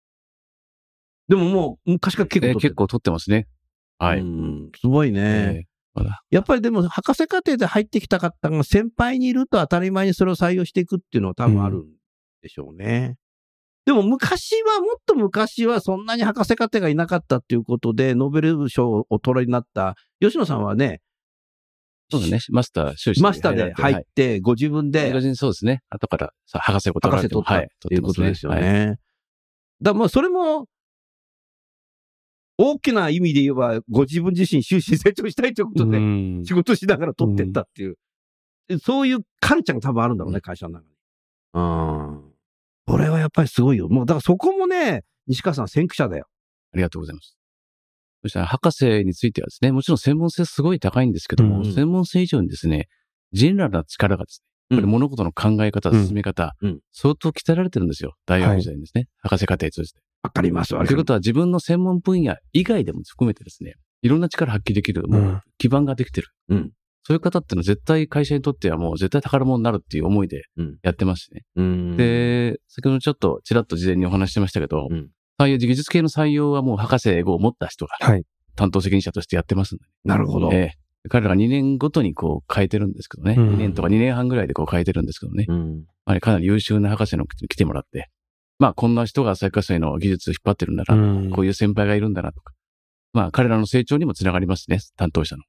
[1.29, 2.69] でももう、昔から結構取ってる。
[2.69, 3.47] え結構取ってますね。
[3.99, 4.21] はい。
[4.21, 4.71] うん。
[4.79, 5.21] すごいね。
[5.21, 11.87] ええまだやっぱりでも、博士課程で入ってきた方が先輩にいると当たり前にそれを採用していくっていうのは多分あるん
[12.43, 13.17] でしょうね。
[13.87, 21.01] でも昔は、もっと昔はそんなに博士課程がいなかったっていうことで、ノーベル賞をお取りになった吉野さんはね、
[22.11, 22.39] そうだね。
[22.51, 25.83] マスター修士マスターで入はいって、ご自分でそうですね。
[25.89, 27.69] 後からさ博士を取られても博士取ったっはい。
[27.89, 28.87] ていうことですよね。
[28.87, 28.99] はい
[29.83, 30.67] だからまあそれも、
[32.57, 37.97] 大きな意味で言えば、ご自分自身終身成長したいということで、うん仕事しながら取ってったっていう、
[38.81, 40.95] そういうカルチャーが多分あるんだろうね、会社の中に。
[41.55, 42.33] うん。
[42.87, 43.89] これはやっぱりすごいよ。
[43.89, 46.27] もう、だからそこもね、西川さん先駆者だよ。
[46.73, 47.37] ありがとうございます。
[48.25, 52.89] そしたら、博士についてはですね、もちろん専門性すごい高いんですけども、うん専門性以上にですね、
[53.33, 58.15] ジェネラルな力がですね、やっぱり物事の考え方、うん進め方、うん相当鍛えられてるんですよ。
[58.25, 59.09] 大学時代にですね。
[59.19, 60.01] 博士課程通じて。
[60.23, 60.89] わかります、わかります。
[60.89, 66.29] ということは自分の専門分野以外でも含めてですね、いろんな力発揮できる、もうんう基盤ができてる。
[66.49, 66.71] うん
[67.07, 71.43] そういう方ってのは絶対会社にとってはもう絶対宝物になるっていう思いでうんやってますしね。
[71.57, 78.25] うん、で、先ほどちょっとちらっと事前にお話ししてましたけど、うん採用、技術系の採用はもう博士号を持った人がはい。
[78.57, 80.51] 担当責任者としてやってますんで、なるほど。
[80.53, 83.35] ええ彼らが2年ごとにこう変えてるんですけどね。
[83.37, 85.45] うん2年とか2年半ぐらいでこう変えてるんですけどね。
[85.49, 85.85] うん。
[86.07, 88.09] まあ、かなり優秀な博士の人に来てもらって、
[88.59, 92.55] まあこんな人が旭化成の技術を引っ張ってるんだな、うんこういう先輩がいるんだなとか。
[93.13, 95.43] まあ彼らの成長にもつながりますしね、担当者の。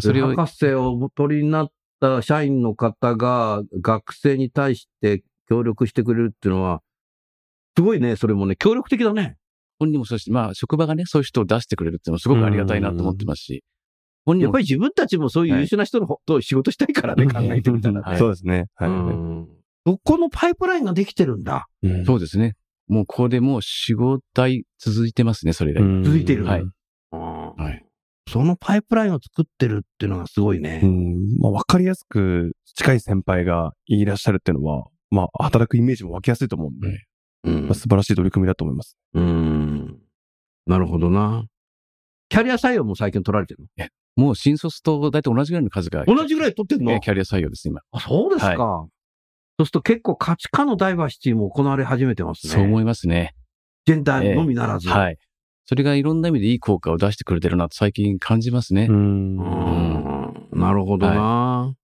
[0.00, 1.68] それを、博士をお取りになっ
[2.00, 6.82] た社員の方が学生に対して協力してくれるっていうのは、
[7.76, 9.36] すごいね、それもね、協力的だね。
[9.78, 13.64] 本人もそうし、まあ職場がね、そういう人を出してくれるっていうのもすごくありがたいなと思ってますし、
[14.24, 18.00] 本人もやっぱり自分たちもそういう優秀な人のと仕事したいからね、うん考えてみたらね。
[18.00, 18.66] はいそうですね。
[18.74, 18.88] はい。
[18.88, 19.48] うん
[19.86, 21.66] そこのパイプラインができてるんだ？
[21.82, 22.54] うんそうですね。
[22.88, 25.80] もうここでもう4、5代続いてますね、それが。
[25.80, 26.64] うん続いてるはい。
[27.12, 27.82] はい
[28.28, 30.80] そのパイプラインを作ってるっていうのがすごいね。
[30.82, 31.38] うん。
[31.38, 37.04] まあ、わかりやすく近い先輩がいらっしゃるっていうのは、まあ、働くイメージも湧きやすいと思うんで、
[37.46, 38.96] うんまあ、素晴らしい取り組みだと思います。
[39.14, 39.98] うん。
[40.66, 41.46] なるほどな。
[42.28, 43.64] キャリア採用も最近取られてる
[44.16, 46.04] もう新卒と大体同じぐらいの数が。
[46.04, 46.92] の同じぐらい取ってんの？
[46.92, 47.80] えーキャリア採用です、今。
[47.92, 48.66] あ、そうですか。
[48.66, 48.88] はい
[49.58, 52.52] そうすると結構価値観のダイバーシティも行われ始めてますね。
[52.52, 53.34] そう思いますね。
[53.86, 54.86] ジェンダーのみならず。
[54.90, 55.16] はい。
[55.64, 58.86] それがいろんな意味でいい効果を出してくれてるなと最近感じますね。
[58.90, 61.74] うんうんなるほどな。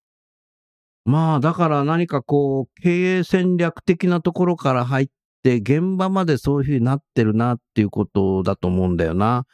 [1.07, 5.09] まあ、だから何かこう、経営戦略的なところから入っ
[5.43, 9.45] て、現場までそういうふうになってるなっていうことだと思うんだよな。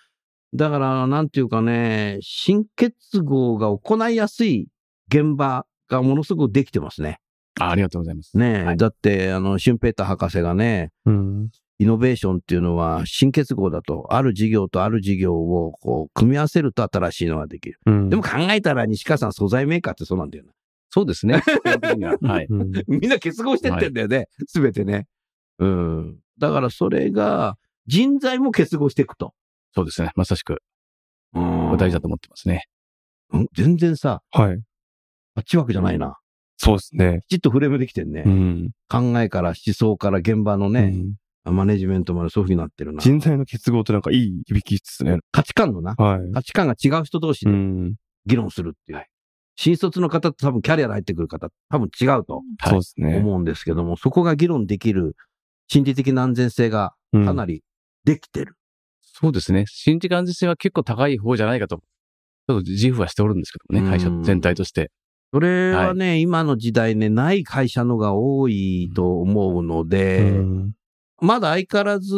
[0.54, 4.68] だから、なんていうかね、新結合が行いやすい
[5.08, 7.18] 現場がものすごくできてますね。
[7.60, 8.38] あありがとうございます。
[8.38, 11.50] ねえ、はいだって、あの、シュンペーター博士がね、うん。
[11.80, 17.78] イノベーションっていうのは新結合だと、ある事業とある事業をこう組み合わせると新しいのができる。
[17.86, 20.52] うんでも考えたら西川さん素材メーカーってそうなんだよな。
[20.90, 21.34] そうですね。
[21.36, 22.46] ははい。
[22.48, 24.26] う んみんな結合してってんだよね。
[24.48, 25.06] すべ、てね。
[25.58, 26.18] うん。
[26.38, 29.34] だからそれが人材も結合していくと。
[29.74, 30.10] そうですね。
[30.14, 30.62] まさしく
[31.34, 32.64] うん大事だと思ってますね。
[33.32, 33.46] うん？
[33.54, 34.58] 全然さ、はい。
[35.34, 36.16] パッチワークじゃないな。
[36.56, 37.22] そうですね。
[37.28, 38.22] きちっとフレームできてんね。
[38.26, 38.70] うん。
[38.88, 43.00] 考えから思想から現場のね、うんマネジメントまでそういうふうになってるな。
[43.00, 45.18] 人材の結合ってなんかいい響きですね。
[45.32, 45.94] 価値観のな。
[45.96, 46.32] はい。
[46.32, 47.94] 価値観が違う人同士でうん。
[48.26, 49.02] 議論するっていう。
[49.56, 53.16] 新卒の方と多分キャリアで入ってくる方、多分違うとはいそうですね。
[53.16, 55.16] 思うんですけども、そこが議論できる
[55.68, 57.62] 心理的な安全性がうんかなり
[58.04, 58.54] できてる。
[59.00, 59.64] そうですね。
[59.66, 64.90] 心理安全性は結構高い方じゃないかと、ちょっと自負はしておるんですけどもね、会社うん全体として。
[65.32, 70.72] それはね、今の時代ね、ない会社のが多いと思うので、うん
[71.20, 72.14] まだ相変わらず、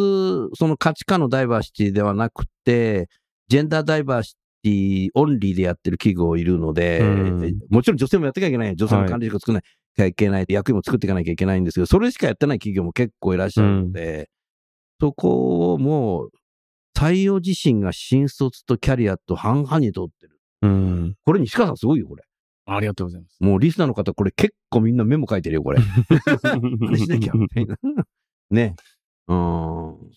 [0.54, 3.08] その価値観のダイバーシティではなくて、
[3.48, 8.76] ジェンダーダイバーシティオンリーでやってる企業いるので、うんもちろん女性もやってきゃいけない。
[8.76, 9.62] 女性の管理職作らな
[10.00, 10.46] きゃいけない。
[10.48, 14.30] 役員も作っていかなきゃいけないんですけど、それしかやってない企業も結構いらっしゃるので、
[15.00, 16.30] そこをもう、
[16.96, 20.40] 採用自身が新卒とキャリアと半々にとってる。
[20.62, 21.14] うん。
[21.24, 22.24] これ西川さんすごいよ、これ。
[22.66, 23.36] ありがとうございます。
[23.40, 25.80] もうリスナーの方、これ結構みんなメモ書いてるよ、これ。
[26.42, 27.76] 真似しなきゃ、みたいな。
[28.50, 28.74] ね。
[29.28, 29.36] うん、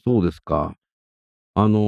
[0.04, 0.76] そうですか。
[1.56, 1.80] あの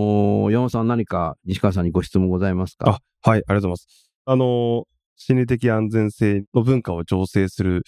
[0.49, 3.01] ー山本さん何か西川さんにご質問ございますか？
[3.23, 4.12] あ、はい、ありがとうございます。
[4.25, 4.84] あのー
[5.15, 7.84] 心理的安全性の文化を醸成する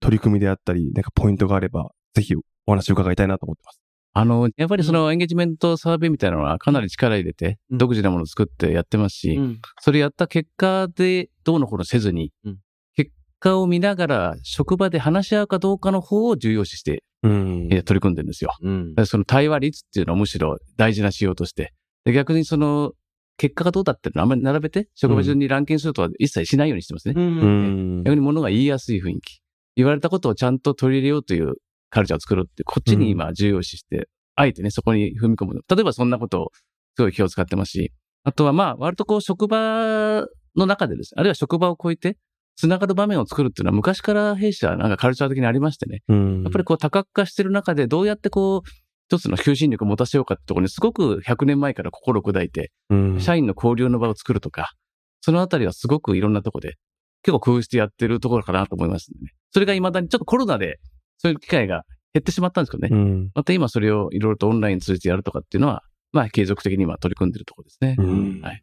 [0.00, 3.80] 取り組みであったり、なんかポイントがあれば、ぜひお話を伺いたいなと思ってます。
[4.18, 12.58] あの、やっぱりそのエンゲージメントサーベイみたいなのはかなり力入れて、うん独自なものを作ってやってますし、うんそれやった結果でどうのこうのせずに、うん
[12.94, 18.54] 結果を見ながら職場で話し合うかどうかの方を重要視して、うんえー取り組んでるんですよ。
[18.62, 21.74] うんその対話率っていうのはむしろ大事な仕様として。
[22.06, 22.92] で逆にその
[23.36, 27.14] 結果がどうだってのをあんまり並べて、職場順にランキングするとは一切しないようにしてますね。
[27.16, 28.04] ううんん。
[28.04, 29.40] 逆に物が言いやすい雰囲気。
[29.76, 31.54] 言われたことをちゃんと取り入れようという
[31.90, 35.60] カルチャーを作るって、こっちに今重要視して、あえてね、そこに踏み込む。
[35.68, 36.50] 例えばそんなことを
[36.96, 37.92] すごい気を使ってますし、
[38.24, 42.16] あとはまあ、割とこう職場の中でですね、あるいは職場を超えて、
[42.56, 46.02] つながる場面を作るっていうのは昔から弊社なんかカルチャー的にありましてね。
[46.08, 54.72] うんやっぱりこう多角化してる中でどうやってこう、一つの求心力を持たせようかってところにすごく100年前から心砕いて、うん社員の交流の場を作るとか、
[55.20, 56.74] そのあたりはすごくいろんなとこで、
[57.22, 59.30] 結構工夫してやってるところかなと思いますね。
[59.52, 60.78] それが未だにちょっとコロナで、
[61.18, 61.82] そういう機会が
[62.14, 62.88] 減ってしまったんですけどね。
[62.92, 63.30] うん。
[63.34, 67.96] また今それをいろいろとオンライン通じてやるとかっていうのは、まあ継続的に今取り組んでるところですね。
[67.98, 68.62] うんはい。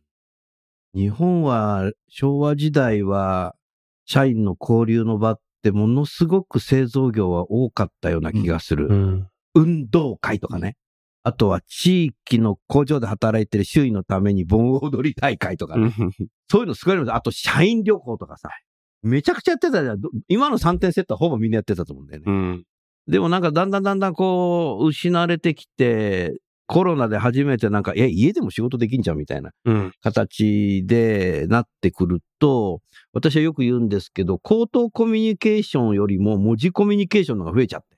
[0.95, 3.55] 日本は昭和時代は
[4.05, 8.87] 社員の交流の場ってものすごく製造業は多かったような気がする。
[8.87, 9.27] うん。
[9.53, 10.75] 運動会とかね。
[11.23, 15.93] あとは地域の工場で働いてる周囲のために盆踊り大会とかね。
[16.51, 18.49] そういうのすごいのあと社員旅行とかさ。
[19.03, 20.01] めちゃくちゃやってたじゃん。
[20.01, 22.25] ど今の3点セットはほぼみんなやってたと思うんだよね。
[22.27, 22.63] うん。
[23.07, 29.91] でもなんかだんだんだんだんこう、失われてきて、コロナで初めてなんか、え、家でも仕事できんじゃんみたいなうん。
[30.01, 37.92] 形でなってくると、私はよく言うんですけど、口頭コミュニケーションよりも文字コミュニケーションの方が増えちゃって。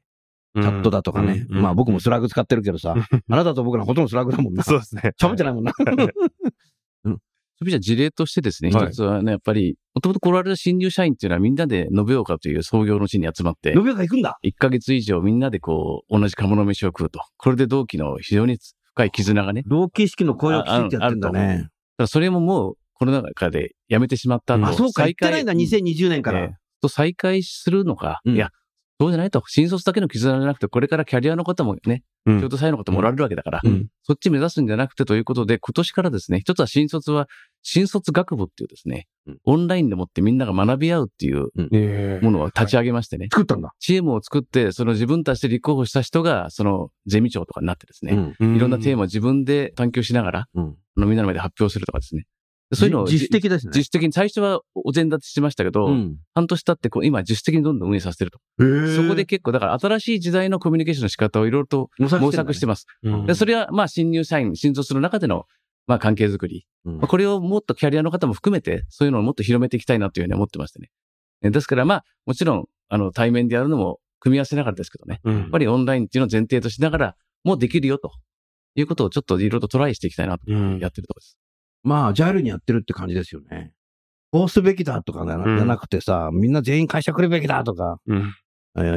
[0.56, 1.46] チャットだとかね。
[1.50, 2.96] うんまあ僕もスラグ使ってるけどさ、
[3.30, 4.64] あなたと僕らほとんどスラグだもんな。
[4.64, 5.14] そうですね。
[5.20, 5.74] 喋ってないもんな。
[7.58, 11.56] そういう意味じゃ事例としてですね、はい一つはね、やっぱり、もともと来られる新入社員っていうのはみん。
[11.56, 14.22] なで延岡という創業の地に集まって延、岡行くん。
[14.22, 14.38] だ。
[14.44, 15.40] 1ヶ月以上みん。
[15.40, 17.22] なでこう、同じ鴨の飯を食うと。
[17.38, 18.58] これで同期の非常に
[18.94, 19.64] 深い絆がね。
[19.68, 20.90] 同期意識の声をきちん。
[20.90, 21.20] とやってん。
[21.22, 21.58] だね。
[21.58, 25.46] だからそれももうコロナ禍でやめてしまった後あ、そうか、行ってないん。
[25.46, 26.40] だ、再開2020年から。
[26.40, 28.36] ええと再開するのか、うん。
[28.36, 28.50] いや、
[29.00, 29.44] そうじゃないと。
[29.48, 37.28] 新卒だけの絆じゃなくて、これからキャリアの方もね、うん京都採用の方もおられるわけだから、うんそっち目指すんじゃなくてということで、今年からですね、一つは新卒は、
[37.62, 43.74] 新卒学部っていうですね、うんオンラインでもってみんなが学び合うっていうええものを立ち上げましてね、作ったんだ。
[43.80, 48.98] チームを作って、その自分たちで立候補した人が、そのゼミ長とかになってですね、うんいろんなテーマ。
[48.98, 52.26] マを自分で探求しながら、うんあのみんなの前で発表するとかですね。
[52.74, 53.72] そういうのをじ自主的ですね。
[53.74, 58.40] 自主的に最初はお膳立てしてましたけど、うん半年経ってこう今自主的にどんどん運営させてると。
[58.60, 62.88] そこで結構だから新しい時代のコミュニケーションの仕方をいろいろと模模索してまます。
[63.04, 65.46] うんでそれはまあ新入社員、新卒の中での
[65.88, 66.66] まあ関係づくり。
[66.84, 66.90] す。
[66.90, 70.90] うんまあこれをもっとキャリアの方も含めてそういうのをもっと広めていきたいなというふうに思ってましてね。
[71.44, 75.22] えですからまあもちろんあの対面でやるのも組み合わせながらですけどね。
[75.24, 78.12] うんやっぱりオンラインっていうのを前提としながらもうできるよと
[78.76, 81.38] いうことをちょっといろいろとトライしていきたいなとうんやってるところです。
[81.86, 83.72] まあ、ジャイルにやってるって感じですよね。
[84.32, 88.00] こうすべきだとかじゃなくてさ、みんな全員会社来るべきだとか、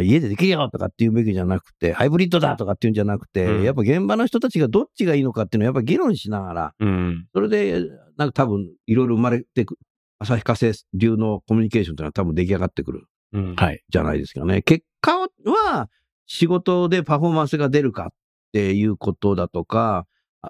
[0.03, 7.29] 家でできるよとかっていうべきじゃなくて、ハイブリッドだとかっていうんじゃなくて、うんやっぱ現場の人たちがどっちがいいのかっていうのをやっぱ議論しながら、うん。
[7.33, 7.81] それで、
[8.17, 9.77] なんか多分いろいろ生まれてく、
[10.19, 13.55] 旭化成流のコミュニケーションっていうのは多分出来上がってくるうん。
[13.55, 13.83] はい。
[13.89, 14.63] じゃないですかね。
[14.63, 15.89] 結果は
[16.27, 18.09] 仕事でパフォーマンスが出るかっ
[18.53, 20.05] ていうことだとか、あ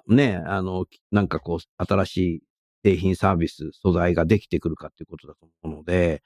[0.07, 2.41] ね、あの、なんかこう、新しい
[2.83, 6.21] 製品サービス、素材ができてくるかっていうことだと思うので、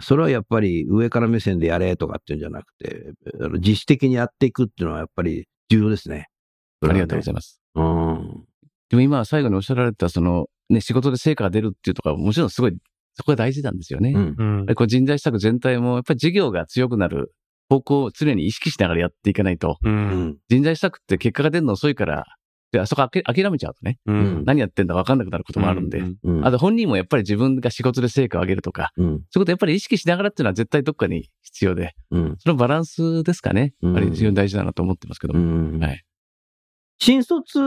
[0.00, 6.28] それはやっぱり上から目線でやれとかっていうんじゃなくて、あの自主的にやっていくっていうのはやっぱり重要ですね。
[6.82, 7.60] ありがとうごいざいます。
[7.74, 8.50] ます。
[8.88, 12.76] でも今、最後におっしゃられた、その、ね、仕事で成果が出るっていうとか、もちろんすごい、
[13.14, 14.12] そこが大事なんですよね。
[14.16, 14.66] うん。
[14.74, 17.32] こう人材施策全体も、やっぱり事業が強くなる
[17.68, 19.88] 方向を常に意識しながらやっていかないと、う。
[19.88, 20.36] うんん。
[20.48, 22.24] 人材施策って結果が出るの遅いから、
[22.72, 24.44] であそこ諦めちゃうとね、うん。
[24.44, 26.46] 何やってんだか分かんなくなることもあるんで、うんうん。
[26.46, 29.06] あと本人もやっぱり自分が仕事で成果を上げるとか、うん。
[29.06, 32.36] そういうことやっぱり意識しながらっていうのは絶対どっかに必要で、うん。
[32.38, 33.74] そのバランスですかね。
[33.82, 35.34] うんやっぱり非常に大事だなと思ってますけど。
[35.34, 36.04] はい。
[37.02, 37.58] 新卒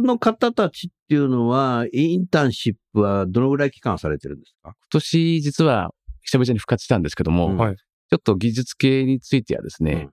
[0.00, 4.70] の方たちっていうのは、インターンシップはどのぐらい期間されてるんですか？
[4.70, 5.90] 今年実は
[6.22, 7.54] 久々に復活したんですけども、
[8.08, 10.08] ちょっと技術系についてはですね、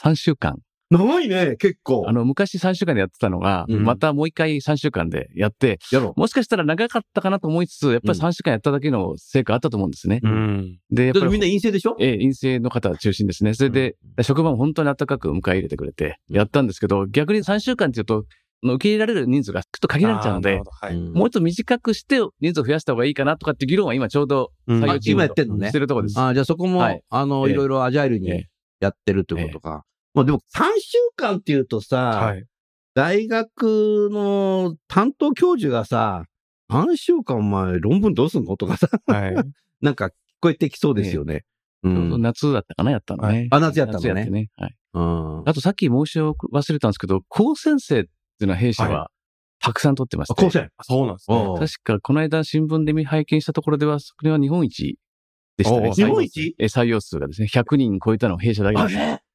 [0.00, 0.58] 3週間。
[0.90, 2.04] 長いね、結構。
[2.08, 3.84] あの、昔3週間でやってたのが、うん。
[3.84, 8.24] またもう一回3週間でやって、やろもしかしたら長かったかなと思いつつ、やっぱりうん。
[8.24, 10.20] 3週間やっただけの成果あったと思うんですね。
[10.22, 10.78] うん。
[10.90, 11.96] で、やっぱりみんな陰性でしょ？
[12.00, 13.52] ええ、陰性の方中心ですね。
[13.54, 18.24] それで、職場も本当に暖かく迎え入れてくれて、やったんですけど、逆に3週間っていうと、
[18.60, 20.96] の受け入れられる人数がちょっと限られちゃうのではい。
[20.96, 21.12] うん。
[21.12, 25.68] もうちょっと短くして人数を増やした方がいいかなとかって議論は今ちょうど今採用チームとやってんのね。
[25.68, 26.18] してるところです。
[26.18, 27.00] あじゃあそこも、はい。
[27.08, 27.52] あの、ええ。
[27.52, 28.48] いろいろアジャイルえにえ
[28.80, 29.84] やってるってことか。
[30.18, 32.44] まあでも3週間っていうとさ、はい。
[32.94, 36.24] 大学の担当教授がさ、
[36.72, 38.56] 3週間お前論文どうすんの？
[38.56, 39.36] とかさ、はい。
[39.80, 41.44] なんか聞こえてきそうですよね。
[41.84, 42.22] うちょうどん。
[42.22, 43.46] 夏だったかな、やったのね。
[43.52, 44.50] あ夏やったのねね。
[44.56, 44.74] はい。
[44.94, 49.10] うんあとさっき申し忘れたんですけど、高専生っていうのは弊社はは
[49.60, 50.42] たくさん取ってまして。
[50.42, 50.68] 高専？
[50.82, 51.54] そうなんですね。
[51.60, 54.98] 確かこの間新聞で見拝見したところでは、それは日本一
[55.56, 55.92] でしたね。
[55.92, 56.56] 日本一？
[56.58, 59.27] え採用数がですね、100人超えたのは弊社だけです。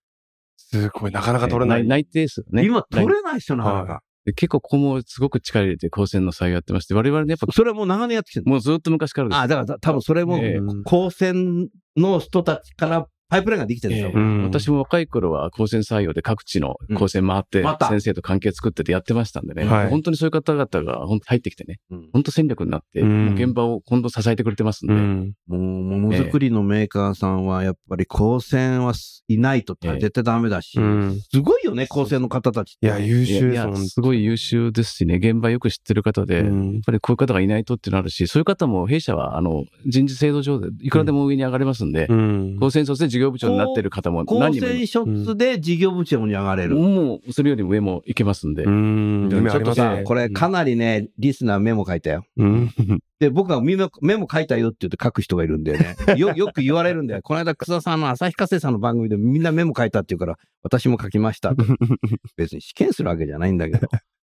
[0.57, 1.81] すごい、なかなか取れない。
[1.81, 2.65] え内定数ね。
[2.65, 4.01] 今取内れないっすよ、なかなか。
[4.25, 8.51] で結構ここもすごく力入れて高専の採用やってまして、我々ね、やっぱそれはもう長年やってきてるの？
[8.51, 9.37] もうずっと昔からです。
[9.37, 14.09] あ、だから多分それもええ高専の人たちからパイプラインができてるんですよ。
[14.09, 19.65] ええうん私も若い頃は高専採用で各地の高専回って先生と関係作っててやってましたんでね。
[19.65, 24.93] はい本当にそういう方々が本当入ってきてね、うん本当戦略になって、現場を今度支えてくれてますんで。
[24.93, 25.33] うん。
[25.47, 28.93] もう、ものづくりのメーカーさんは、やっぱり高専は
[29.27, 31.19] いないと絶対ダメだし、うん。
[31.31, 32.87] すごいよね、高専の方たちって。
[32.87, 42.57] いや、優い秀ですやいや、すごい優秀ですしね、現場よく知ってる方で、うんやっぱりこういう方がいないとっていうのあるし、そういう方も弊社は、あの、人事制度上でいくらでも上に上がれますんで、うん。
[42.59, 46.75] 高専卒で事業部長になってる方も高何人もい専卒で事業部長に上がれる。
[46.75, 48.63] もう、それよりも上もいけますんで。
[48.63, 49.29] うん。
[49.29, 50.03] ちょっとさね。
[50.03, 52.25] これかなりね、リスナーメモ書いたよ。
[52.37, 52.71] うん。
[53.19, 55.95] で、僕がメモメモ書いたよって言って書く人がいるんだよね。
[56.17, 57.21] よ、よく言われるんだよ。
[57.21, 61.53] この間、草田さんの旭化成さんの番組でみんなメモ書いたって言うから、私も書きました。
[62.35, 63.87] 別に試験するわけじゃないんだけど。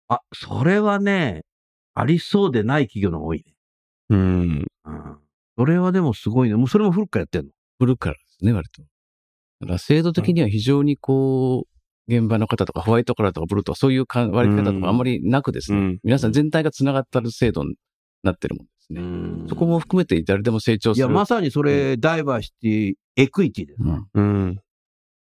[0.08, 1.43] あ、それはね、
[1.93, 3.54] ありそうでない企業の方が多いね。
[4.10, 4.67] うん。
[4.86, 5.17] うん。
[5.58, 6.56] それはでもすごいね。
[6.56, 7.52] もうそれも古くからやってんの？
[7.79, 8.83] 古くからですね、割と。
[9.61, 11.79] だから制度的には非常にこう、
[12.13, 17.75] 現場の方とかホワイトカラーとかブルーとかそういうか割り方とかあんまりなくですね、うん皆さん全体が繋がったる制度に
[18.23, 19.01] なってるもんですね。
[19.01, 19.03] う
[19.45, 21.05] んそこも含めて誰でも成長する。
[21.05, 23.77] いや、まさにそれ、ダイバーシティ、エクイティです。
[23.81, 24.55] うんうん。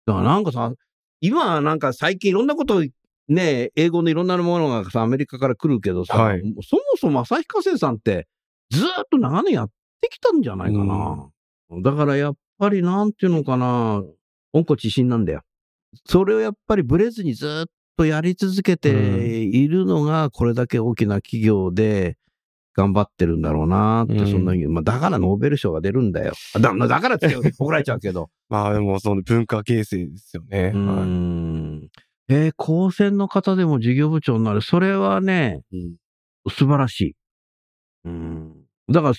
[0.06, 0.72] だからなんかさ、
[1.20, 2.84] 今はなんか最近いろんなこと
[3.28, 8.28] ね、英語のいろんなものがさ、アメリカから来るけどさ、はいそもそも旭化成さんって
[8.70, 11.30] ずーっと長年やってきたんじゃないかな。
[11.84, 14.04] だからやっぱりなんていうのかな、
[14.54, 15.42] 温故知新なんだよ。
[16.06, 22.18] それをやっぱりブレずにずーっとやり続けているのが、これだけ大きな企業で、
[22.78, 26.34] 頑張ってるんだろうなって、うんそんなに、まあ、だからノーベル賞が出るんだよ。
[26.54, 28.30] だだからって怒られちゃうけど。
[28.50, 30.74] まあでも、その文化形成ですよね。
[30.76, 31.90] うはいん。
[32.30, 34.62] えー、高専の方でも事業部長になる。
[34.62, 35.96] それはね、うん
[36.50, 37.16] 素晴らしい。
[38.06, 38.54] うん。
[38.90, 39.14] だから、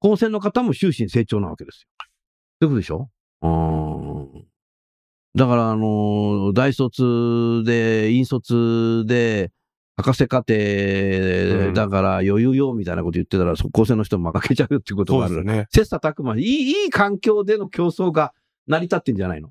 [0.00, 1.88] 高専の方も終身成長なわけですよ。
[2.66, 3.10] ことでしょ？
[3.42, 4.44] うん。
[5.34, 9.50] だから、あのー大卒で、引卒で、
[9.96, 15.44] 博士課程うんだから余裕よみたいなこと言ってたら、そ高専の人も負けちゃうよっていうことがある。
[15.44, 15.66] ね。
[15.70, 18.32] 切磋琢磨、いい、いい環境での競争が
[18.66, 19.50] 成り立ってんじゃないの？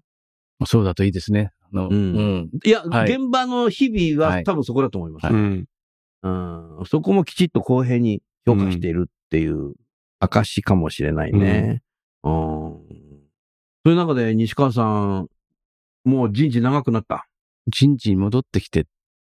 [0.65, 1.51] そうだといいですね。
[1.73, 5.27] うんうんいや、はい現場の日々ははい多分そこだと思います。
[5.27, 5.67] うん、
[6.85, 9.73] そこもきちっと公平に評価しているっていう
[10.19, 11.81] 証かもしれないね。
[12.23, 12.77] うん。
[13.85, 15.27] そういう中で西川さん、
[16.03, 17.27] もう人事長くなった。
[17.67, 18.87] 人事に戻ってきて、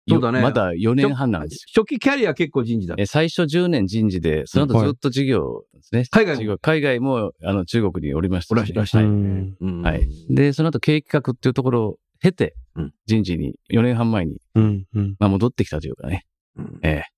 [0.08, 1.82] そうだねまだ4年半なんですよ。
[1.82, 2.94] 初期キャリア結構人事だ。
[2.98, 6.04] え最初10年人事で、その後ずっと事業ですね。
[6.10, 10.08] 海外も事業海外もあの中国におりましたしおらしいはい。
[10.28, 14.84] で、その後経営企画っていうところを経てうん、人事に4年半前に、うん。
[14.94, 15.16] うん。
[15.18, 16.24] まあ、戻ってきたというかね。
[16.56, 17.12] うんええ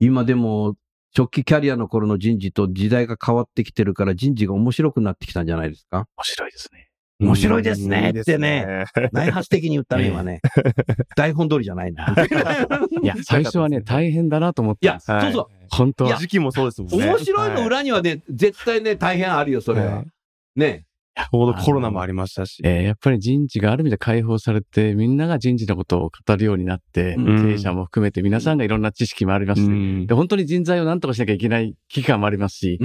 [0.00, 0.76] 今でも、
[1.16, 6.06] 初期キャリアの頃の人事と時代が変わってきてるから人事が面白くなってきたんじゃないですか？
[6.16, 6.84] 面白いですね。
[7.20, 8.84] 面白いですねってね。
[9.10, 10.40] 内発的に言ったね、ええ今ね。
[11.16, 12.14] 台本通りじゃないな。
[13.02, 15.46] いや、最初はね、大変だなと思っていや、はいそうそう。
[15.68, 16.16] 本当は。
[16.16, 17.06] 時期もそうですもんね。
[17.08, 19.96] 面白いの裏にはね、絶対ね、大変あるよ、それは。
[19.96, 20.06] はい
[20.54, 20.84] ね。
[21.30, 22.60] コロナもありましたし。
[22.64, 32.78] えーやっぱり人事がある意味で解放されて、みんなが人事のことを語るようになって、うん経営者も含めて皆さんがいろんな知識もありますし、うんで、本当に人材を何とかしなきゃいけない危機感もありますし。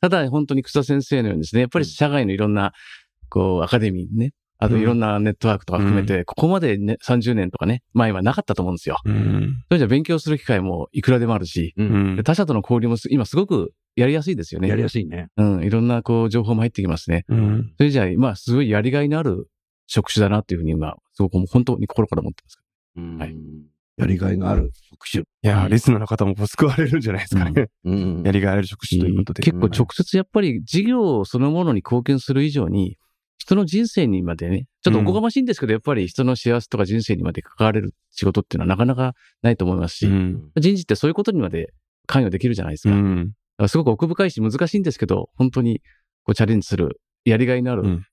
[0.00, 2.72] ただ本当に草先生のようにですね、やっぱり社外のいろんな、
[3.30, 8.98] こう、アカデミーね、あといろんなネットワークとか含めて、ここまでね、30年とかね、前はなかったと思うんですよ。
[9.04, 9.62] うん。
[9.68, 11.82] それじゃ勉強する機会もいくらでもあるし、う。
[11.82, 14.68] うん他者との交流もす今すごくやりやすいですよね。
[14.68, 15.28] やりやすいね。
[15.36, 17.24] うん、いろんなこう、情報も入ってきますね。
[17.28, 17.72] うん。
[17.76, 19.48] それじゃあ、まあ、すごいやりがいのある
[19.86, 22.60] 職種だなっていうふうに今、すごくもう本当に心から思ってます。
[23.20, 23.36] はい
[23.96, 25.22] やりがいがある職種。
[25.22, 27.68] いやー、リスナーの方も救われるんじゃないですかね。
[27.84, 29.42] うんやりがいある職種ということで。
[29.42, 32.98] 結構直接やっぱり事業そのものに貢献する以上に、
[33.38, 40.50] 人の人生にまでね、ちょっとおこがましいんですけど、やっぱり人の幸せとか人生にまで関われる仕事っていうのはなかなかないと思いますし、うん。
[40.56, 41.72] 人事ってそういうことにまで
[42.06, 43.32] 関与できるじゃないですかうん。
[43.58, 45.80] らすごく奥深いし難しいんですけど、本当に
[46.24, 48.06] こうチャレンジする、やりがいのある、うん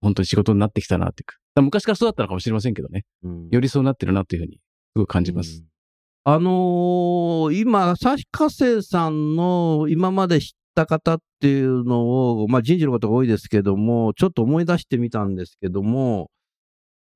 [0.00, 1.60] 本当に仕事になってきたなっていうか。
[1.60, 3.04] 昔からそうだったのかもしれませんけどね。
[3.24, 4.60] うんよりそうなってるなっていうふうに、す
[4.94, 5.64] ごく感じます。
[6.22, 16.30] あのー今、旭化成さんの今まで知った方っていうのを、まあ人事の方が多いですけども、ちょっと思い出してみたんですけども、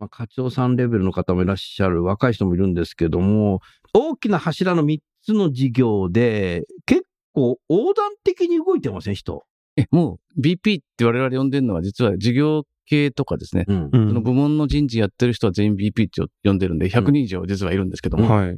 [0.01, 3.61] まあ、課長さんレベルの方もいらっしゃる、若い人もいるんですけども、
[3.95, 9.45] 大きな柱の3つの事業で、結構横断的に動いてません、人。
[9.77, 13.65] え、もう BP って我々呼んでるのは実は事業系とかですね。
[13.69, 13.91] うん。
[13.93, 18.57] うんその部門の人事やってる人は全員 BP って呼んでるんで、100人以上実はいるんですけども、はい。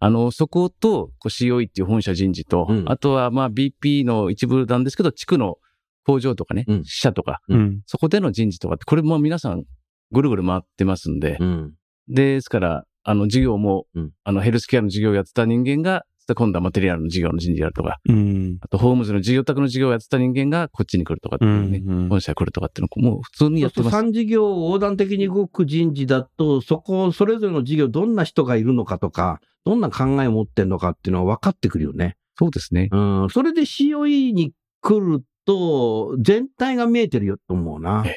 [0.00, 2.84] あの、そこと、こう COE っていう本社人事と、うん。
[2.86, 5.56] あとはまあ BP の一部なんですけど、地区の
[6.06, 6.84] 工場とかね、うん。
[6.84, 7.80] 支社とか、うん。
[7.86, 9.64] そこでの人事とかって、これも皆さん
[10.12, 11.74] ぐるぐる回ってますんで、うん。
[12.08, 14.10] ですから、あの、事業も、うん。
[14.24, 16.04] あの、ヘルスケアの事業をやってた人間が、
[16.34, 18.56] 今度はマテリアルの事業の人事やるとか、うん。
[18.62, 22.08] あと、ホームズの事業宅の事業をやってた人間がこっちに来るとかってういうね、ん。
[22.08, 23.96] 本社来るとかっていうのをもう普通にやってます。
[23.96, 32.16] 3事業を横断的に動く人事だと、そこ、それぞれの事業、どんな人がいるのかとか、どんな考えを持ってるのかっていうのは分かってくるよね。
[32.38, 32.88] そうですね。
[32.90, 33.28] うん。
[33.30, 38.16] それで COE に来ると、全体が見えてるよと思うなえ。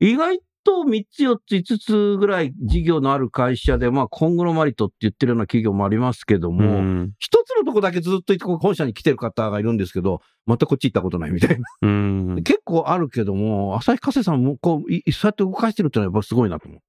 [0.00, 7.12] 意外と3つ4つ5つぐらい事業のある会社で、まあ、コングロマリトって言ってるような企業もありますけどうも、ん。
[7.18, 11.64] 一つのとこだけずっと本社に来てる方がいるんですけど、またこっち行ったことないみたいな。
[11.82, 12.42] うん。
[12.44, 16.80] 結構あるけども、旭化成さんもこう、いそうやって動かしてるってのはやっぱすごいなと思っ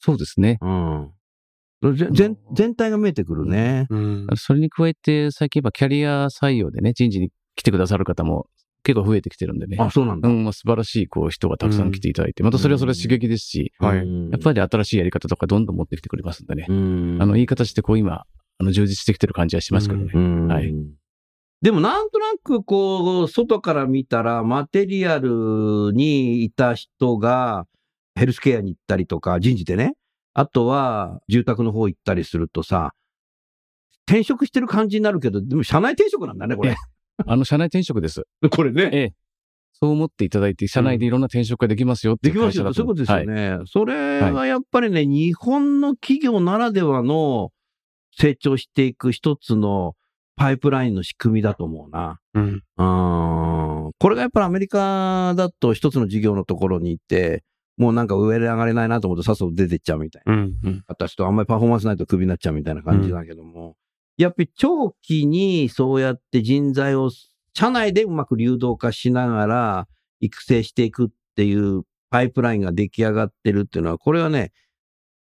[0.00, 0.58] そうですね。
[0.60, 0.66] た。
[0.66, 1.96] うん。
[1.96, 3.86] ぜ全全体が見えてくるね。
[3.90, 4.26] うん。
[4.36, 8.46] それに加えて、最近言えばキャリア採用でね、人事に来てくださる方も
[8.82, 9.76] 結構増えてきてるんでね。
[9.78, 10.28] あ、そうなんだ。
[10.28, 16.66] うん、まあ素晴らしいこう人がたくさん来ていただいて、またそれはそれは刺激ですし、はいうんやっぱり新しいやり方とかどんどん持ってきてくれますんでね。
[16.68, 18.24] うんあの、いい形でこう今、
[18.58, 20.12] あの、充実してきてる感じはしますけどね。
[20.14, 20.72] うんはい
[21.62, 27.66] でもなんとなくこう、外から見たら、マテリアルにいた人が、
[28.14, 29.92] ヘルスケアに行ったりとか、人事でね、
[30.32, 32.94] あとは住宅の方行ったりするとさ、
[34.06, 36.76] 転職してる感じになるけど、でも社内転職なんだね、これ。
[37.26, 38.24] あの、社内転職です。
[38.50, 38.90] これね。
[38.92, 39.12] ええ。
[39.72, 42.72] そう思っていただいて、社内でいろんな転職ができますよってできますよ。
[42.74, 43.58] そういうことですよはいね。
[43.64, 47.50] それはやっぱりね、日本の企業ならではの
[48.12, 49.94] 成長していく一つの
[50.36, 52.18] パイプラインの仕組みだと思うな。
[52.34, 52.62] うん。
[52.76, 57.42] うーんこれがやっぱりアメリカだと一つの事業のところに行って、
[57.76, 60.34] もうなんか上で上がれないなと思ってさっさと出てっちゃうみたいな。
[60.34, 60.40] うん。
[60.62, 60.84] うん。
[60.86, 63.76] 私とあんまりパフォーマンスないとクビになっちゃうみたいな感じだけども、
[64.22, 67.10] やっぱり長期にそうやって人材を
[67.54, 69.88] 社内でうまく流動化しながら
[70.20, 74.52] 育成していくっていうパイプラインが出来上がってるっていうのは、これはね、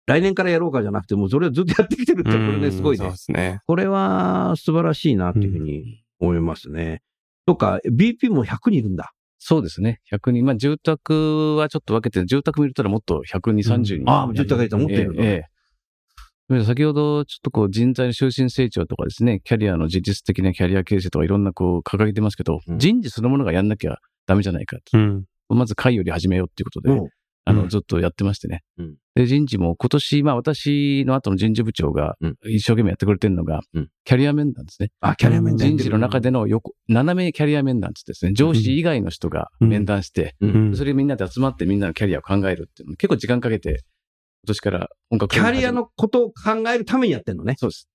[0.07, 3.13] 来年からやろうかじゃなくて、もうそれをずっとやってきてるって、これね、すごいそうね。
[3.13, 3.61] ですね。
[3.67, 7.03] これは素晴らしいなっていうふうに思いますね。
[7.47, 9.13] とか、BP も100人いるんだ。
[9.39, 10.01] そうですね。
[10.13, 10.45] 100人。
[10.45, 14.11] まあ、住宅はちょっと分けて、住宅見るともっと120、30人。
[14.11, 15.23] ああ、住宅がいたら持ってるの。
[15.23, 15.52] ええええ
[16.61, 22.79] 先ほど、ちょっとこう、人材の終身成長とかですね、キャリアの自律的なキャリア形成とかいろんなこう、掲げてますけど、うん。
[22.79, 23.97] 人事そのものがやんなきゃ
[24.27, 24.99] ダメじゃないかと。
[24.99, 25.25] うん。
[25.49, 27.09] まず会より始めようっていうことで、も
[27.45, 27.69] あの、うん。
[27.69, 28.63] ずっとやってましてね。
[28.79, 28.95] うん。
[29.15, 32.37] で、人事も今年、まあ私の後の人事部長がうん。
[32.45, 33.89] 一生懸命やってくれてるのが、うん。
[34.05, 34.91] キャリア面談ですね。
[35.01, 40.37] あ、キャリア面談人事の中での横、斜めキャリア面談ってですね、上司以外の人が面談して、
[40.75, 43.83] それみんなで集まってみんなのキャリアを考えるっていうの結構時間かけて、今
[44.47, 47.55] 年から本格キャリアのことを考えるためにやってんのね。
[47.59, 47.89] そうです。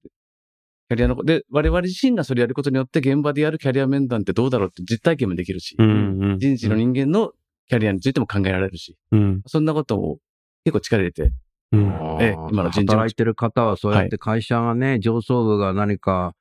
[0.89, 6.37] キャリアの、で、我々自身がそれやることによって現場でやるキャリア面談ってどうだろうって実体験もできるし、うん。
[6.39, 7.31] 人事の人間の
[7.67, 9.41] キャリアについても考えられるし、うん。
[9.45, 10.19] そんなことを
[10.63, 11.33] 結構力入れて、
[11.73, 12.17] うん。
[12.21, 16.33] ええ今の人事働いてる方はそうやって会社がね、上層部が何か、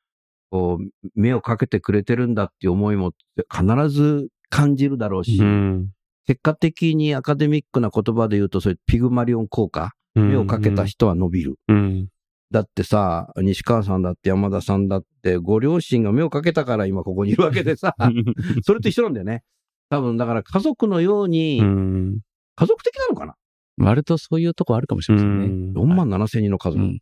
[0.51, 3.13] こう、目をかけてくれてるんだっていう思いも
[3.53, 5.89] 必ず感じるだろうし、うん。
[6.27, 11.57] 結果的にアカデミックな言葉で言うと、そういうピグマリオン効果、目をかけた人は伸びる。
[11.69, 12.09] うん。
[12.51, 17.95] だってさ、西川さんだって山田さんだって、ご両親が目をかけたから今ここにいるわけでさ、
[18.63, 19.43] それと一緒なんだよね。
[19.91, 22.21] 多分、だから家族のように、うん。
[22.57, 23.35] 家族的なのかな？
[23.79, 25.81] 割とそういうとこあるかもしれませんね。
[25.81, 26.83] ?4 万7千人の家族。
[26.83, 26.99] うん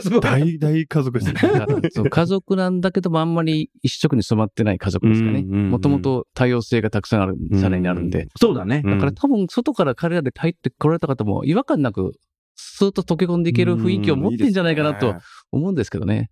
[0.00, 1.40] すごい大、大家族ですね。
[2.10, 5.42] 家族なんだけどもあんまり一色に染まってない家族ですかね。
[5.42, 8.26] もともと多様性がたくさんある、さらにあるんで。
[8.36, 8.82] そうだね。
[8.84, 12.12] うんだから多分外から彼らで入ってこられた方も違和感なく、
[12.56, 15.14] スーッと溶け込んでいける雰囲気を持ってんじゃないかなと
[15.52, 16.30] 思うんですけどね。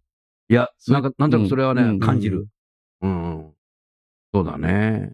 [0.49, 2.49] いや、なんか、なんとなくそれはね、うん感じる。
[3.03, 3.53] うん、うん。
[4.35, 5.13] そうだね。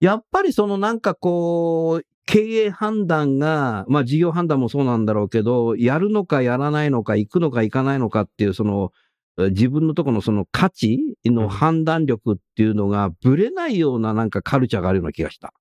[0.00, 8.92] やっぱりそのなんかこう、経営判断が、まあ事業判断もそうなんだろうけど、やるのかやらないのか、行くのか行かないのかっていう、その、
[9.38, 15.54] え自分のところのその価値の判断力っていうのがぶれないようななんかカルチャーがあるような気がした。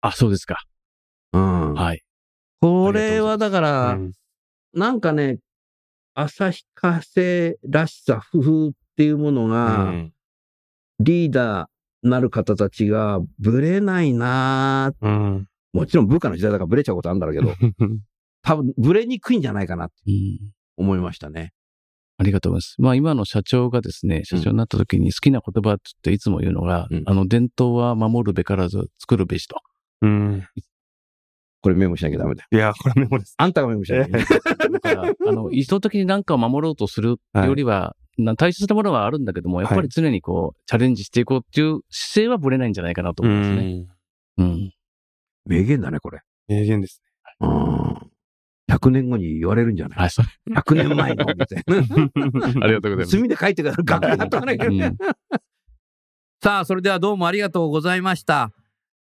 [0.00, 0.56] あ、そうですか。
[1.32, 1.74] うん。
[1.74, 2.02] はい。
[2.60, 4.12] これはだから、うん
[4.74, 5.38] なんかね、
[6.14, 10.12] 旭化成らしさ、工夫っていうものが、うん
[10.98, 15.48] リーダーなる方たちがブレないなぁうん。
[15.72, 17.52] もちろん部下の時代だからブレちゃうことあるんだろうけど、
[18.42, 21.52] 多分ブレにくいんじゃないかなってうん思いましたね。
[22.18, 22.76] ありがとうございます。
[22.78, 29.60] まあ今の社長がですね、社長になった時に好きな言葉って言っていつも言うのが、うんあの伝統は守るべからず作るべしと。
[30.00, 30.44] うん。
[31.66, 32.48] これメモしなきゃダメだよ。
[32.52, 33.34] いや、これメモです。
[33.38, 34.18] あんたがメモしなきゃ。
[34.18, 34.24] だ
[34.80, 43.86] から、あの、 意図的に何かを守ろうとするよりは、な大切なものはあるんだけども、やっぱり常にこう、チャレンジしていこうっていう姿勢はぶれないんじゃないかなと思いますね。
[44.38, 44.72] うん。
[45.46, 46.20] 名言だね、これ。
[46.46, 47.02] 名言です
[47.40, 47.50] うん。
[48.70, 49.98] 100年後に言われるんじゃない？
[49.98, 50.28] はい、それ。
[50.54, 52.62] ?100 年前の、みたいな。
[52.62, 53.10] ありがとうございます。
[53.10, 53.84] 墨で書いてください。
[53.84, 54.96] 学校やっとかなきゃうん
[56.42, 58.52] さあ、それではどうもありがとうございました。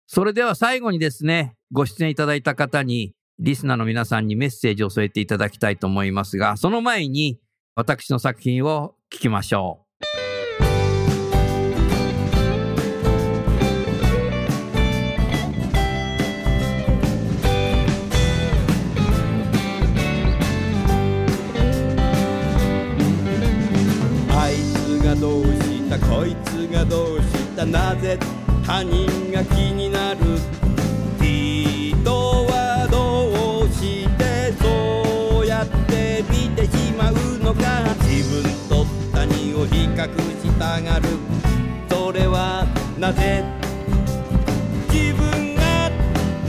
[0.07, 7.39] それでは最後にですね、ご出演いただいた方に、リスナーの皆さんにメッセージを添えていただきたいと思いますが、その前に
[7.75, 9.81] 私の作品を聞きましょ
[24.31, 28.19] あいつがどうしたこいつがどうしたなぜ
[28.64, 30.16] 他人が気になる
[40.07, 41.09] 人を比較したがる。
[41.89, 42.67] それは
[42.99, 43.45] なぜ？
[44.91, 45.91] 自分が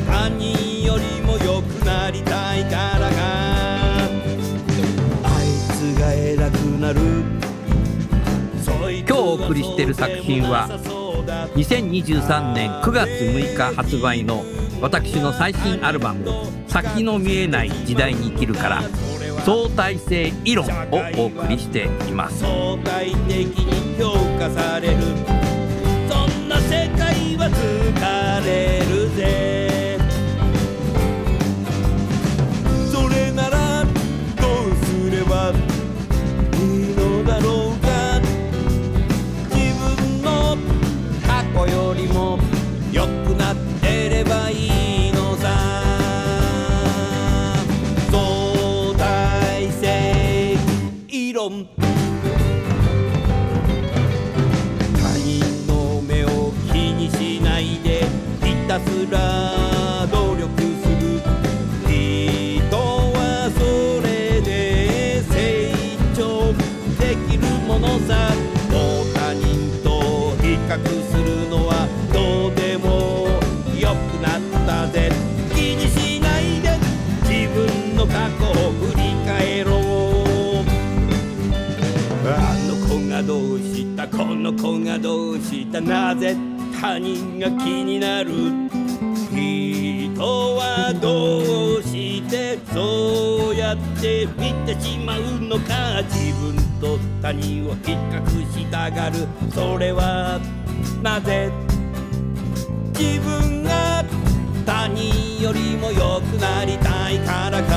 [0.08, 3.16] 他人よりも良くなりたいからか
[5.24, 7.02] あいつが偉くなる。
[8.66, 10.68] 今日お送りしている作品は。
[11.56, 14.44] 2023年9月6日発売の
[14.80, 16.26] 私の最新アルバム
[16.68, 18.84] 「先の見えない時代に生きる」から。
[19.48, 20.70] 相対性理論を
[21.16, 22.42] お送りしています。
[22.42, 24.98] 相対的に評価される
[26.10, 29.47] そんな世界は疲れるぜ
[85.78, 86.36] たなぜ
[86.82, 88.32] 他人が気になる
[89.32, 99.28] 人はどうしてそうやって見てしまうのか自分と他人を比較したがる。
[99.54, 100.40] それは
[101.04, 101.52] なぜ？
[102.98, 104.04] 自分が
[104.66, 107.68] 他人よりも良くなりたいからか。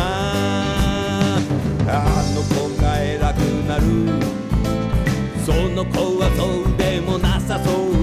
[1.93, 3.39] あの子が偉く
[3.69, 3.85] なる。
[5.45, 6.70] その子はそう
[7.51, 8.00] でもなさそう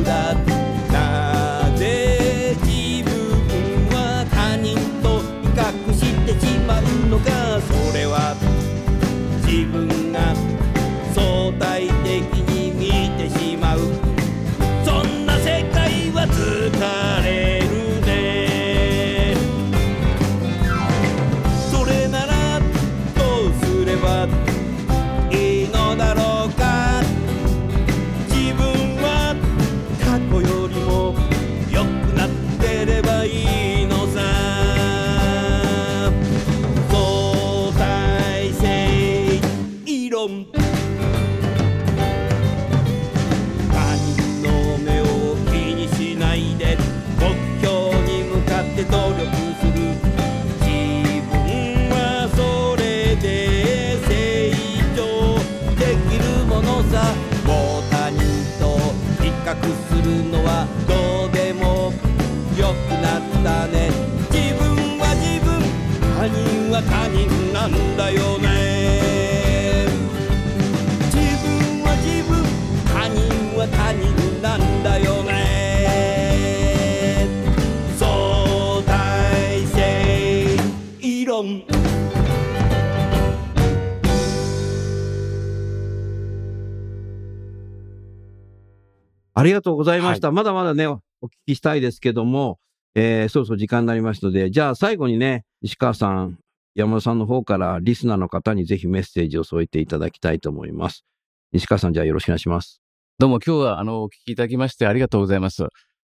[89.38, 90.32] ありがとうございました。
[90.32, 91.00] まだまだね、お聞
[91.46, 92.58] きしたいですけども、
[92.96, 96.40] えー、そろそろ時間になりましたので、じゃあ最後にね、西川さん、
[96.74, 101.06] 山田さんの方からリスナーの方にぜひメッセージを添えていただきたいと思います。
[101.52, 102.82] 西川さん、じゃあよろしくお願いします。
[103.20, 105.68] どうも今日はあの、お聞きいただきましてありがとうございます。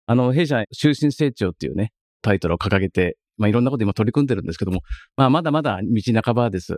[0.05, 4.81] あの、弊社、終身成長っていうね、タイトルを掲げて、まあ、いろんなこと今取り組んでるんですけども、
[5.15, 6.75] まあ、まだまだ道半ばです。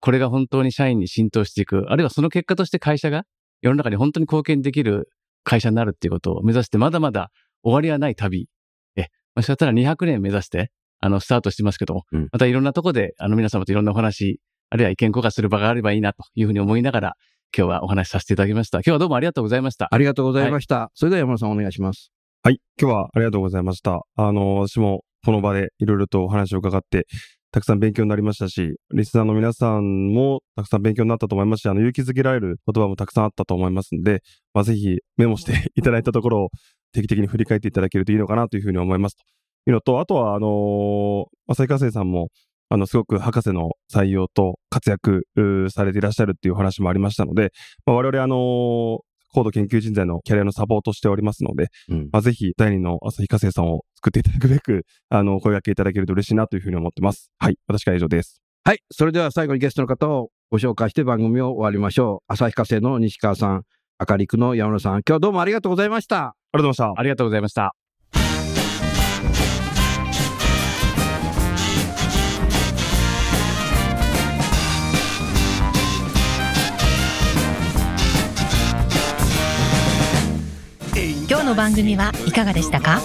[0.00, 3.22] これが本当に社員に浸透していく、あるいはその結果として会社が
[3.62, 5.08] 世の中に本当に貢献できる
[5.46, 7.30] 会社になるっていうことを目指して、まだまだ
[7.62, 8.48] 終わりはない旅。
[8.96, 14.40] え、もしかしたら200年目指して、あの、スタートしてますけども、うんまたいろんなとこで、あの、皆様といろんなお話、
[14.70, 17.14] あるいは意見交換する場があればいいなというふうに思いながら、
[17.56, 18.78] 今日はお話しさせていただきました。
[18.78, 19.88] 今日はどうもありがとうございました。
[19.90, 20.90] ありがとうございました。
[20.94, 22.10] それでは山田さんお願いします。
[22.42, 22.60] はい。
[22.80, 24.00] 今日はありがとうございました。
[24.16, 27.06] あの、私もこの場でいろいろとお話を伺って、
[27.52, 34.22] たくさん勉強になりましたし、リスナーの皆さんもたくさん勉強になったと思いますし、あの、勇気づけられる言葉もたくさんあったと思いますんで、
[34.52, 36.50] まあ、ぜひメモしていただいたところを
[36.92, 39.16] 定期的に振り返っていただけるといいのかなというふうに思います。
[39.16, 42.28] というのと、あとは、あのー、浅井和生さんも、
[42.68, 45.26] あの、すごく博士の採用と活躍
[45.70, 47.52] されていらっしゃるっていう話もありましたので、
[47.84, 49.00] まあ、我々あの
[49.36, 52.08] 高度研究人材のキャリアのサポートしておりますので、うん。
[52.10, 57.30] まあ、ぜひ、第二の旭化成さんを作っていただくべく、 あの、声掛けいただけると嬉しいなというふうに思ってます。
[57.38, 57.58] はい。
[57.66, 58.40] 私から以上です。
[58.64, 58.80] はい。
[58.90, 62.32] それでは最後にゲストの方をご紹介して番組を終わりましょう。
[62.32, 63.64] 旭化成の西川さん、
[64.08, 66.28] 明るくの山野さん、今日はどうもありがとうございました。
[66.28, 66.94] ありがとうございました。
[66.96, 67.85] ありがとうございました。
[81.46, 83.00] の番組はいかがでしたか？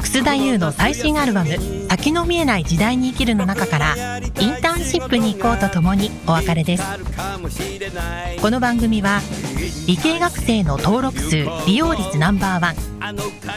[0.00, 1.50] 楠田優の最新アルバム
[1.90, 6.82] 「先の見えない時代に生きる」の中からインターンシップに行こうとともにお別れです。
[8.40, 9.20] この番組は
[9.86, 12.76] 理系学生の登録数利用率ナンバーワン。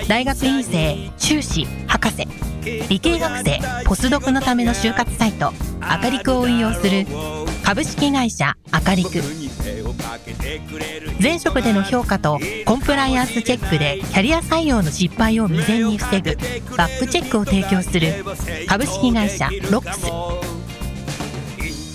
[0.10, 2.51] 大学院生修士博士。
[2.62, 7.06] 理系学生ポスドクのための就活サイトアカリクを運用する
[7.64, 9.22] 株式会社アカリク
[11.22, 16.36] 前職での評価とコンプライアンスチェックでキャリア採用の失敗を未然に防ぐ
[16.78, 18.24] バックチェックを提供する
[18.68, 20.06] 株式会社ロックス。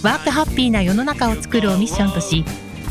[0.05, 2.45] ワークハッピーな世の中を作るをミッションとし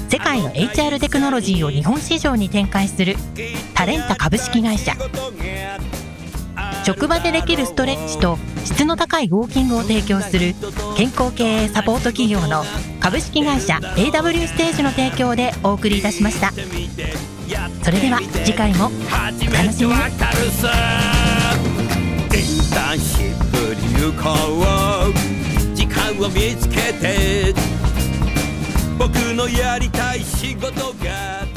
[0.09, 3.15] 世界の HR テクノロジーを日本市場に展開する
[3.73, 4.93] タレンタ株式会社。
[6.85, 10.53] 職場でできるストレッチと質の高いウォーキングを提供する
[10.95, 12.63] 健康経営サポート企業の
[12.99, 16.51] 株式会社 AW ステージの提供でお送りいたしました。
[16.51, 20.69] それでは次回も初めてわかるさ
[22.33, 24.29] インターンシップに行こ
[25.09, 27.53] う時間を見つけて
[28.99, 31.54] 僕のやりたい仕事が